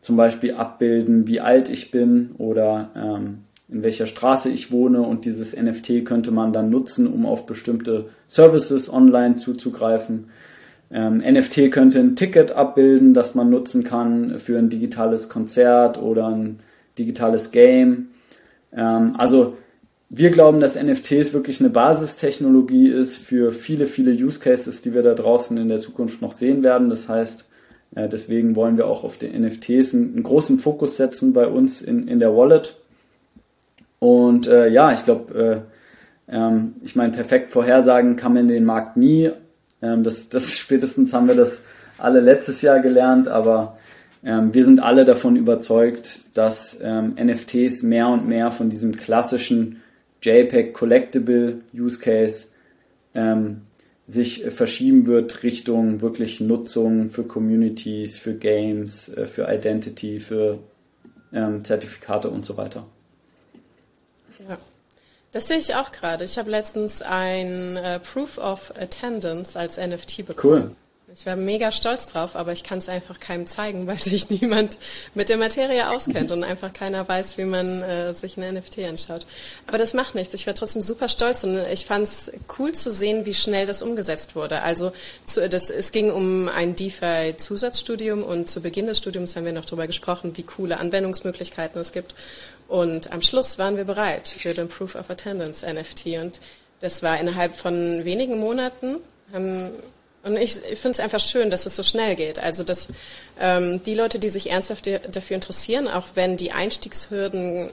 zum 0.00 0.16
Beispiel 0.16 0.54
abbilden, 0.54 1.26
wie 1.26 1.40
alt 1.40 1.70
ich 1.70 1.90
bin 1.90 2.32
oder 2.38 2.90
ähm, 2.94 3.38
in 3.68 3.82
welcher 3.82 4.06
Straße 4.06 4.48
ich 4.48 4.72
wohne 4.72 5.02
und 5.02 5.24
dieses 5.24 5.54
NFT 5.54 6.04
könnte 6.04 6.30
man 6.30 6.52
dann 6.52 6.70
nutzen, 6.70 7.06
um 7.06 7.26
auf 7.26 7.46
bestimmte 7.46 8.06
Services 8.26 8.92
online 8.92 9.36
zuzugreifen. 9.36 10.30
Ähm, 10.90 11.18
NFT 11.18 11.70
könnte 11.70 11.98
ein 11.98 12.16
Ticket 12.16 12.52
abbilden, 12.52 13.12
das 13.12 13.34
man 13.34 13.50
nutzen 13.50 13.84
kann 13.84 14.38
für 14.38 14.56
ein 14.56 14.70
digitales 14.70 15.28
Konzert 15.28 16.00
oder 16.00 16.28
ein 16.28 16.60
digitales 16.98 17.50
Game. 17.50 18.08
Ähm, 18.72 19.14
also 19.18 19.58
wir 20.10 20.30
glauben, 20.30 20.60
dass 20.60 20.80
NFTs 20.80 21.32
wirklich 21.32 21.60
eine 21.60 21.70
Basistechnologie 21.70 22.88
ist 22.88 23.18
für 23.18 23.52
viele, 23.52 23.86
viele 23.86 24.12
Use 24.12 24.40
Cases, 24.40 24.80
die 24.80 24.94
wir 24.94 25.02
da 25.02 25.14
draußen 25.14 25.56
in 25.58 25.68
der 25.68 25.80
Zukunft 25.80 26.22
noch 26.22 26.32
sehen 26.32 26.62
werden. 26.62 26.88
Das 26.88 27.08
heißt, 27.08 27.44
äh, 27.94 28.08
deswegen 28.08 28.56
wollen 28.56 28.76
wir 28.76 28.86
auch 28.86 29.04
auf 29.04 29.18
die 29.18 29.28
NFTs 29.28 29.94
einen, 29.94 30.14
einen 30.14 30.22
großen 30.22 30.58
Fokus 30.58 30.96
setzen 30.96 31.32
bei 31.32 31.46
uns 31.46 31.82
in, 31.82 32.08
in 32.08 32.18
der 32.18 32.34
Wallet 32.34 32.76
und 33.98 34.46
äh, 34.46 34.68
ja, 34.68 34.92
ich 34.92 35.04
glaube, 35.04 35.64
äh, 36.28 36.34
ähm, 36.34 36.74
ich 36.82 36.94
meine, 36.94 37.12
perfekt 37.12 37.50
vorhersagen 37.50 38.16
kann 38.16 38.34
man 38.34 38.48
den 38.48 38.64
Markt 38.64 38.96
nie. 38.96 39.30
Ähm, 39.82 40.02
das, 40.02 40.28
das 40.28 40.52
spätestens 40.58 41.12
haben 41.12 41.28
wir 41.28 41.34
das 41.34 41.60
alle 41.96 42.20
letztes 42.20 42.62
Jahr 42.62 42.80
gelernt, 42.80 43.28
aber 43.28 43.78
ähm, 44.24 44.54
wir 44.54 44.64
sind 44.64 44.80
alle 44.80 45.04
davon 45.04 45.36
überzeugt, 45.36 46.36
dass 46.36 46.78
ähm, 46.80 47.16
NFTs 47.20 47.82
mehr 47.82 48.08
und 48.08 48.28
mehr 48.28 48.50
von 48.50 48.70
diesem 48.70 48.96
klassischen 48.96 49.82
JPEG 50.22 50.72
Collectible 50.72 51.60
Use 51.72 51.98
Case 51.98 52.48
ähm, 53.14 53.62
sich 54.06 54.44
verschieben 54.44 55.06
wird 55.06 55.42
Richtung 55.42 56.00
wirklich 56.00 56.40
Nutzung 56.40 57.10
für 57.10 57.24
Communities, 57.24 58.16
für 58.16 58.34
Games, 58.34 59.08
äh, 59.10 59.26
für 59.26 59.52
Identity, 59.52 60.18
für 60.18 60.58
ähm, 61.32 61.62
Zertifikate 61.64 62.30
und 62.30 62.44
so 62.44 62.56
weiter. 62.56 62.86
Das 65.32 65.46
sehe 65.46 65.58
ich 65.58 65.74
auch 65.74 65.92
gerade. 65.92 66.24
Ich 66.24 66.38
habe 66.38 66.50
letztens 66.50 67.02
ein 67.02 67.76
äh, 67.76 68.00
Proof 68.00 68.38
of 68.38 68.72
Attendance 68.76 69.58
als 69.58 69.76
NFT 69.76 70.26
bekommen. 70.26 70.62
Cool. 70.62 70.76
Ich 71.14 71.24
war 71.24 71.36
mega 71.36 71.72
stolz 71.72 72.06
drauf, 72.08 72.36
aber 72.36 72.52
ich 72.52 72.64
kann 72.64 72.80
es 72.80 72.88
einfach 72.90 73.18
keinem 73.18 73.46
zeigen, 73.46 73.86
weil 73.86 73.98
sich 73.98 74.28
niemand 74.28 74.76
mit 75.14 75.30
der 75.30 75.38
Materie 75.38 75.88
auskennt 75.88 76.30
und 76.32 76.44
einfach 76.44 76.74
keiner 76.74 77.08
weiß, 77.08 77.38
wie 77.38 77.44
man 77.44 77.82
äh, 77.82 78.12
sich 78.12 78.36
ein 78.36 78.54
NFT 78.54 78.80
anschaut. 78.80 79.24
Aber 79.66 79.78
das 79.78 79.94
macht 79.94 80.14
nichts. 80.14 80.34
Ich 80.34 80.46
war 80.46 80.54
trotzdem 80.54 80.82
super 80.82 81.08
stolz 81.08 81.44
und 81.44 81.58
ich 81.72 81.86
fand 81.86 82.04
es 82.04 82.30
cool 82.58 82.72
zu 82.72 82.90
sehen, 82.90 83.24
wie 83.24 83.32
schnell 83.32 83.66
das 83.66 83.80
umgesetzt 83.80 84.36
wurde. 84.36 84.60
Also 84.60 84.92
zu, 85.24 85.48
das, 85.48 85.70
es 85.70 85.92
ging 85.92 86.10
um 86.10 86.48
ein 86.48 86.76
DeFi-Zusatzstudium 86.76 88.22
und 88.22 88.50
zu 88.50 88.60
Beginn 88.60 88.86
des 88.86 88.98
Studiums 88.98 89.34
haben 89.34 89.46
wir 89.46 89.52
noch 89.52 89.64
darüber 89.64 89.86
gesprochen, 89.86 90.36
wie 90.36 90.42
coole 90.42 90.78
Anwendungsmöglichkeiten 90.78 91.80
es 91.80 91.92
gibt. 91.92 92.14
Und 92.68 93.12
am 93.12 93.22
Schluss 93.22 93.58
waren 93.58 93.78
wir 93.78 93.84
bereit 93.84 94.28
für 94.28 94.52
den 94.52 94.68
Proof 94.68 94.94
of 94.94 95.08
Attendance 95.08 95.64
NFT. 95.66 96.18
Und 96.20 96.38
das 96.80 97.02
war 97.02 97.18
innerhalb 97.18 97.56
von 97.56 98.04
wenigen 98.04 98.38
Monaten. 98.38 98.98
Haben, 99.32 99.72
und 100.24 100.36
ich, 100.36 100.56
ich 100.70 100.78
finde 100.78 100.92
es 100.92 101.00
einfach 101.00 101.20
schön, 101.20 101.50
dass 101.50 101.66
es 101.66 101.76
so 101.76 101.82
schnell 101.82 102.16
geht. 102.16 102.38
Also, 102.38 102.64
dass 102.64 102.88
ähm, 103.38 103.82
die 103.84 103.94
Leute, 103.94 104.18
die 104.18 104.28
sich 104.28 104.50
ernsthaft 104.50 104.86
dafür 104.86 105.36
interessieren, 105.36 105.88
auch 105.88 106.08
wenn 106.14 106.36
die 106.36 106.52
Einstiegshürden 106.52 107.70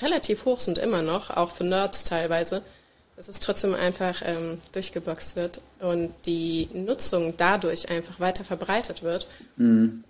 relativ 0.00 0.44
hoch 0.44 0.60
sind 0.60 0.78
immer 0.78 1.02
noch, 1.02 1.30
auch 1.30 1.50
für 1.50 1.64
Nerds 1.64 2.04
teilweise, 2.04 2.62
dass 3.16 3.28
es 3.28 3.40
trotzdem 3.40 3.74
einfach 3.74 4.22
ähm, 4.24 4.60
durchgeboxt 4.72 5.36
wird 5.36 5.60
und 5.80 6.12
die 6.26 6.68
Nutzung 6.72 7.34
dadurch 7.36 7.90
einfach 7.90 8.20
weiter 8.20 8.44
verbreitet 8.44 9.02
wird. 9.02 9.26
Mhm. 9.56 10.04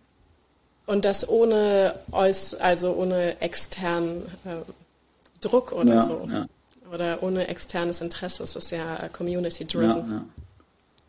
Und 0.85 1.05
das 1.05 1.29
ohne 1.29 1.94
also 2.11 2.92
ohne 2.94 3.40
externen 3.40 4.27
äh, 4.44 4.57
Druck 5.40 5.72
oder 5.72 5.94
ja, 5.94 6.03
so. 6.03 6.29
Ja. 6.31 6.46
Oder 6.92 7.22
ohne 7.22 7.48
externes 7.48 8.01
Interesse. 8.03 8.42
Es 8.42 8.57
ist 8.57 8.70
ja 8.70 9.09
community-driven. 9.09 10.11
Ja, 10.11 10.25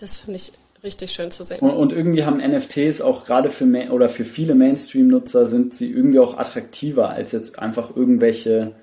das 0.03 0.17
finde 0.17 0.35
ich 0.35 0.51
richtig 0.83 1.11
schön 1.11 1.31
zu 1.31 1.43
sehen. 1.43 1.59
Und, 1.59 1.93
irgendwie 1.93 2.25
haben 2.25 2.37
NFTs 2.37 3.01
auch 3.01 3.25
gerade 3.25 3.49
für 3.49 3.65
oder 3.89 4.09
für 4.09 4.25
viele 4.25 4.53
Mainstream-Nutzer 4.53 5.47
sind 5.47 5.73
sie 5.73 5.89
irgendwie 5.89 6.19
auch 6.19 6.37
attraktiver 6.37 7.09
als 7.09 7.31
jetzt 7.31 7.57
einfach 7.57 7.95
irgendwelche 7.95 8.73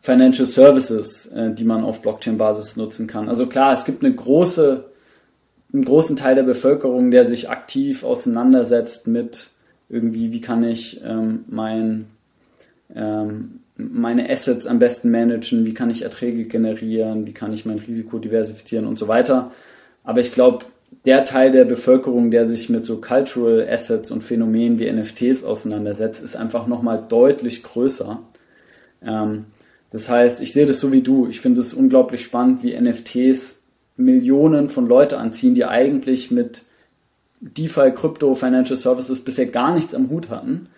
Financial 0.00 0.46
Services, 0.46 1.26
äh, 1.26 1.52
die 1.52 1.64
man 1.64 1.82
auf 1.82 2.00
Blockchain-Basis 2.00 2.76
nutzen 2.76 3.08
kann. 3.08 3.28
Also 3.28 3.46
klar, 3.46 3.72
es 3.72 3.84
gibt 3.84 4.04
eine 4.04 4.14
große, 4.14 4.84
einen 5.72 5.84
großen 5.84 6.14
Teil 6.14 6.36
der 6.36 6.44
Bevölkerung, 6.44 7.10
der 7.10 7.26
sich 7.26 7.50
aktiv 7.50 8.04
auseinandersetzt 8.04 9.08
mit 9.08 9.50
irgendwie, 9.88 10.30
wie 10.30 10.40
kann 10.40 10.62
ich 10.62 11.02
ähm, 11.04 11.44
mein, 11.48 12.06
ähm, 12.94 13.60
meine 13.76 14.30
Assets 14.30 14.68
am 14.68 14.78
besten 14.78 15.10
managen, 15.10 15.66
wie 15.66 15.74
kann 15.74 15.90
ich 15.90 16.02
Erträge 16.02 16.44
generieren, 16.44 17.26
wie 17.26 17.32
kann 17.32 17.52
ich 17.52 17.66
mein 17.66 17.80
Risiko 17.80 18.20
diversifizieren 18.20 18.86
und 18.86 18.96
so 18.96 19.08
weiter. 19.08 19.50
Aber 20.04 20.20
ich 20.20 20.32
glaube, 20.32 20.66
der 21.04 21.24
Teil 21.24 21.52
der 21.52 21.64
Bevölkerung, 21.64 22.30
der 22.30 22.46
sich 22.46 22.68
mit 22.68 22.84
so 22.84 23.00
Cultural 23.00 23.66
Assets 23.68 24.10
und 24.10 24.22
Phänomenen 24.22 24.78
wie 24.78 24.90
NFTs 24.90 25.44
auseinandersetzt, 25.44 26.22
ist 26.22 26.36
einfach 26.36 26.66
nochmal 26.66 27.04
deutlich 27.08 27.62
größer. 27.62 28.22
Ähm, 29.02 29.46
das 29.90 30.08
heißt, 30.08 30.40
ich 30.40 30.52
sehe 30.52 30.66
das 30.66 30.80
so 30.80 30.92
wie 30.92 31.02
du. 31.02 31.26
Ich 31.26 31.40
finde 31.40 31.60
es 31.60 31.74
unglaublich 31.74 32.22
spannend, 32.22 32.62
wie 32.62 32.78
NFTs 32.78 33.60
Millionen 33.96 34.68
von 34.68 34.86
Leute 34.86 35.18
anziehen, 35.18 35.54
die 35.54 35.64
eigentlich 35.64 36.30
mit 36.30 36.62
DeFi, 37.40 37.92
Crypto, 37.92 38.34
Financial 38.34 38.76
Services 38.76 39.22
bisher 39.22 39.46
gar 39.46 39.74
nichts 39.74 39.94
am 39.94 40.10
Hut 40.10 40.28
hatten. 40.28 40.68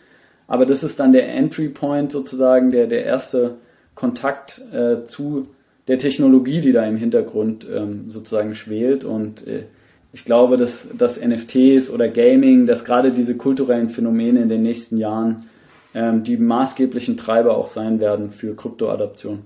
Aber 0.46 0.66
das 0.66 0.84
ist 0.84 1.00
dann 1.00 1.12
der 1.12 1.28
Entry 1.28 1.68
Point 1.68 2.12
sozusagen, 2.12 2.70
der, 2.70 2.86
der 2.86 3.04
erste 3.04 3.56
Kontakt 3.94 4.60
äh, 4.72 5.04
zu 5.04 5.48
der 5.88 5.98
Technologie, 5.98 6.60
die 6.60 6.72
da 6.72 6.86
im 6.86 6.96
Hintergrund 6.96 7.66
ähm, 7.70 8.10
sozusagen 8.10 8.54
schwelt. 8.54 9.04
Und 9.04 9.46
äh, 9.46 9.64
ich 10.12 10.24
glaube, 10.24 10.56
dass, 10.56 10.88
dass 10.96 11.20
NFTs 11.20 11.90
oder 11.90 12.08
Gaming, 12.08 12.66
dass 12.66 12.84
gerade 12.84 13.12
diese 13.12 13.36
kulturellen 13.36 13.88
Phänomene 13.88 14.40
in 14.40 14.48
den 14.48 14.62
nächsten 14.62 14.98
Jahren 14.98 15.48
ähm, 15.94 16.22
die 16.22 16.36
maßgeblichen 16.36 17.16
Treiber 17.16 17.56
auch 17.56 17.68
sein 17.68 18.00
werden 18.00 18.30
für 18.30 18.54
Kryptoadaption. 18.54 19.42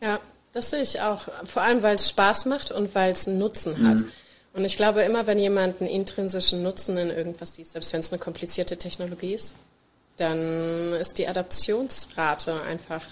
Ja, 0.00 0.20
das 0.52 0.70
sehe 0.70 0.82
ich 0.82 1.00
auch. 1.00 1.28
Vor 1.44 1.62
allem, 1.62 1.82
weil 1.82 1.96
es 1.96 2.08
Spaß 2.08 2.46
macht 2.46 2.72
und 2.72 2.94
weil 2.94 3.12
es 3.12 3.28
einen 3.28 3.38
Nutzen 3.38 3.86
hat. 3.86 4.00
Mhm. 4.00 4.08
Und 4.54 4.64
ich 4.64 4.76
glaube, 4.76 5.02
immer 5.02 5.26
wenn 5.26 5.38
jemand 5.38 5.80
einen 5.80 5.90
intrinsischen 5.90 6.62
Nutzen 6.62 6.96
in 6.96 7.10
irgendwas 7.10 7.54
sieht, 7.54 7.68
selbst 7.68 7.92
wenn 7.92 8.00
es 8.00 8.10
eine 8.10 8.18
komplizierte 8.18 8.78
Technologie 8.78 9.34
ist, 9.34 9.54
dann 10.16 10.94
ist 10.94 11.18
die 11.18 11.28
Adaptionsrate 11.28 12.62
einfach 12.62 13.02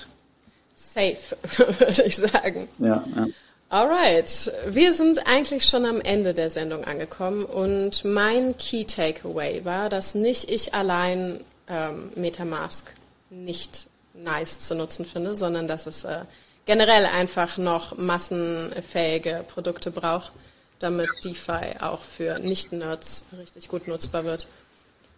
safe, 0.94 1.37
würde 1.78 2.02
ich 2.02 2.16
sagen. 2.16 2.68
Ja, 2.78 3.04
ja. 3.16 3.26
Alright, 3.70 4.52
wir 4.68 4.94
sind 4.94 5.26
eigentlich 5.26 5.64
schon 5.64 5.85
am 5.85 6.00
Ende 6.00 6.33
der 6.33 6.48
Sendung 6.48 6.85
angekommen 6.85 7.44
und 7.44 8.04
mein 8.04 8.57
Key 8.57 8.85
Takeaway 8.85 9.64
war, 9.64 9.88
dass 9.88 10.14
nicht 10.14 10.48
ich 10.48 10.74
allein 10.74 11.40
ähm, 11.68 12.12
MetaMask 12.14 12.92
nicht 13.30 13.88
nice 14.12 14.61
zu 14.61 14.76
nutzen 14.76 15.04
finde, 15.04 15.35
sondern 15.35 15.66
dass 15.66 15.87
es 15.87 16.04
äh, 16.04 16.20
generell 16.66 17.07
einfach 17.07 17.59
noch 17.59 17.96
massenfähige 17.96 19.44
Produkte 19.48 19.90
braucht, 19.90 20.33
damit 20.78 21.09
DeFi 21.24 21.80
auch 21.80 22.00
für 22.00 22.38
Nicht-Nerds 22.38 23.26
richtig 23.40 23.68
gut 23.68 23.88
nutzbar 23.88 24.24
wird. 24.24 24.46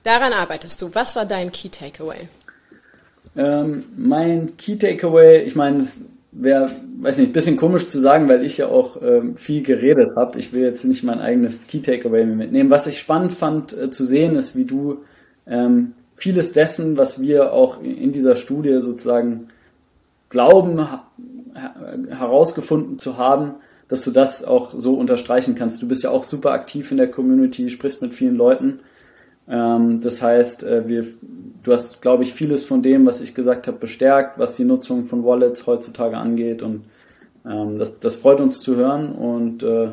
Daran 0.03 0.33
arbeitest 0.33 0.81
du. 0.81 0.95
Was 0.95 1.17
war 1.17 1.27
dein 1.27 1.53
Key 1.53 1.69
Takeaway? 1.69 2.29
Ähm, 3.37 3.85
mein 3.97 4.57
Key 4.57 4.77
Takeaway, 4.77 5.43
ich 5.43 5.57
meine, 5.57 5.83
es 5.83 5.99
wäre, 6.33 6.71
weiß 7.01 7.19
nicht, 7.19 7.31
ein 7.31 7.33
bisschen 7.33 7.57
komisch 7.57 7.87
zu 7.87 7.99
sagen, 7.99 8.29
weil 8.29 8.45
ich 8.45 8.59
ja 8.59 8.69
auch 8.69 9.01
ähm, 9.03 9.37
viel 9.37 9.63
geredet 9.63 10.13
habe. 10.17 10.39
Ich 10.39 10.53
will 10.53 10.63
jetzt 10.63 10.85
nicht 10.85 11.03
mein 11.05 11.21
eigenes 11.21 11.67
Key 11.67 11.81
Takeaway 11.81 12.25
mitnehmen. 12.25 12.71
Was 12.71 12.87
ich 12.87 12.99
spannend 12.99 13.33
fand 13.33 13.77
äh, 13.77 13.91
zu 13.91 14.05
sehen, 14.05 14.37
ist, 14.37 14.57
wie 14.57 14.65
du 14.65 14.99
ähm, 15.47 15.93
vieles 16.15 16.53
dessen, 16.53 16.97
was 16.97 17.21
wir 17.21 17.53
auch 17.53 17.83
in 17.83 18.13
dieser 18.13 18.37
Studie 18.37 18.81
sozusagen 18.81 19.49
glauben, 20.29 20.87
herausgefunden 22.09 22.99
zu 22.99 23.17
haben, 23.17 23.55
dass 23.89 24.03
du 24.03 24.11
das 24.11 24.45
auch 24.45 24.75
so 24.77 24.95
unterstreichen 24.95 25.55
kannst. 25.55 25.81
Du 25.81 25.89
bist 25.89 26.03
ja 26.03 26.11
auch 26.11 26.25
super 26.25 26.51
aktiv 26.51 26.91
in 26.91 26.97
der 26.97 27.11
Community, 27.11 27.71
sprichst 27.71 28.03
mit 28.03 28.15
vielen 28.15 28.37
Leuten. 28.37 28.81
Ähm, 29.49 30.01
das 30.01 30.23
heißt, 30.23 30.65
äh, 30.65 30.89
wir, 30.89 31.07
du 31.63 31.73
hast, 31.73 32.03
glaube 32.03 32.23
ich, 32.23 32.33
vieles 32.33 32.65
von 32.65 32.83
dem, 32.83 33.07
was 33.07 33.21
ich 33.21 33.35
gesagt 33.35 33.67
habe, 33.67 33.79
bestärkt, 33.79 34.39
was 34.39 34.57
die 34.57 34.65
Nutzung 34.65 35.05
von 35.05 35.25
Wallets 35.25 35.67
heutzutage 35.67 36.17
angeht. 36.17 36.63
Und 36.63 36.85
ähm, 37.45 37.79
das, 37.79 37.99
das 37.99 38.17
freut 38.17 38.41
uns 38.41 38.61
zu 38.61 38.77
hören. 38.77 39.13
Und 39.13 39.63
äh, 39.63 39.91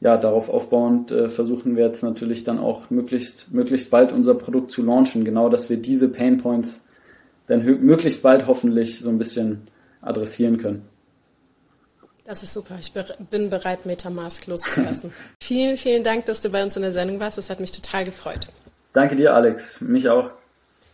ja, 0.00 0.16
darauf 0.16 0.48
aufbauend 0.48 1.10
äh, 1.10 1.30
versuchen 1.30 1.76
wir 1.76 1.86
jetzt 1.86 2.02
natürlich 2.02 2.44
dann 2.44 2.58
auch 2.58 2.90
möglichst, 2.90 3.52
möglichst 3.52 3.90
bald 3.90 4.12
unser 4.12 4.34
Produkt 4.34 4.70
zu 4.70 4.82
launchen. 4.82 5.24
Genau, 5.24 5.48
dass 5.48 5.68
wir 5.68 5.76
diese 5.76 6.08
Pain 6.08 6.38
Points 6.38 6.82
dann 7.46 7.64
möglichst 7.64 8.22
bald 8.22 8.46
hoffentlich 8.46 9.00
so 9.00 9.08
ein 9.08 9.18
bisschen 9.18 9.68
adressieren 10.00 10.58
können. 10.58 10.82
Das 12.26 12.42
ist 12.42 12.52
super. 12.52 12.76
Ich 12.80 12.92
bin 13.30 13.50
bereit, 13.50 13.86
Metamask 13.86 14.46
loszulassen. 14.48 15.12
vielen, 15.42 15.76
vielen 15.76 16.02
Dank, 16.02 16.26
dass 16.26 16.40
du 16.40 16.50
bei 16.50 16.62
uns 16.62 16.74
in 16.74 16.82
der 16.82 16.90
Sendung 16.90 17.20
warst. 17.20 17.38
Das 17.38 17.50
hat 17.50 17.60
mich 17.60 17.70
total 17.70 18.04
gefreut. 18.04 18.48
Danke 18.96 19.14
dir, 19.14 19.34
Alex. 19.34 19.82
Mich 19.82 20.08
auch. 20.08 20.30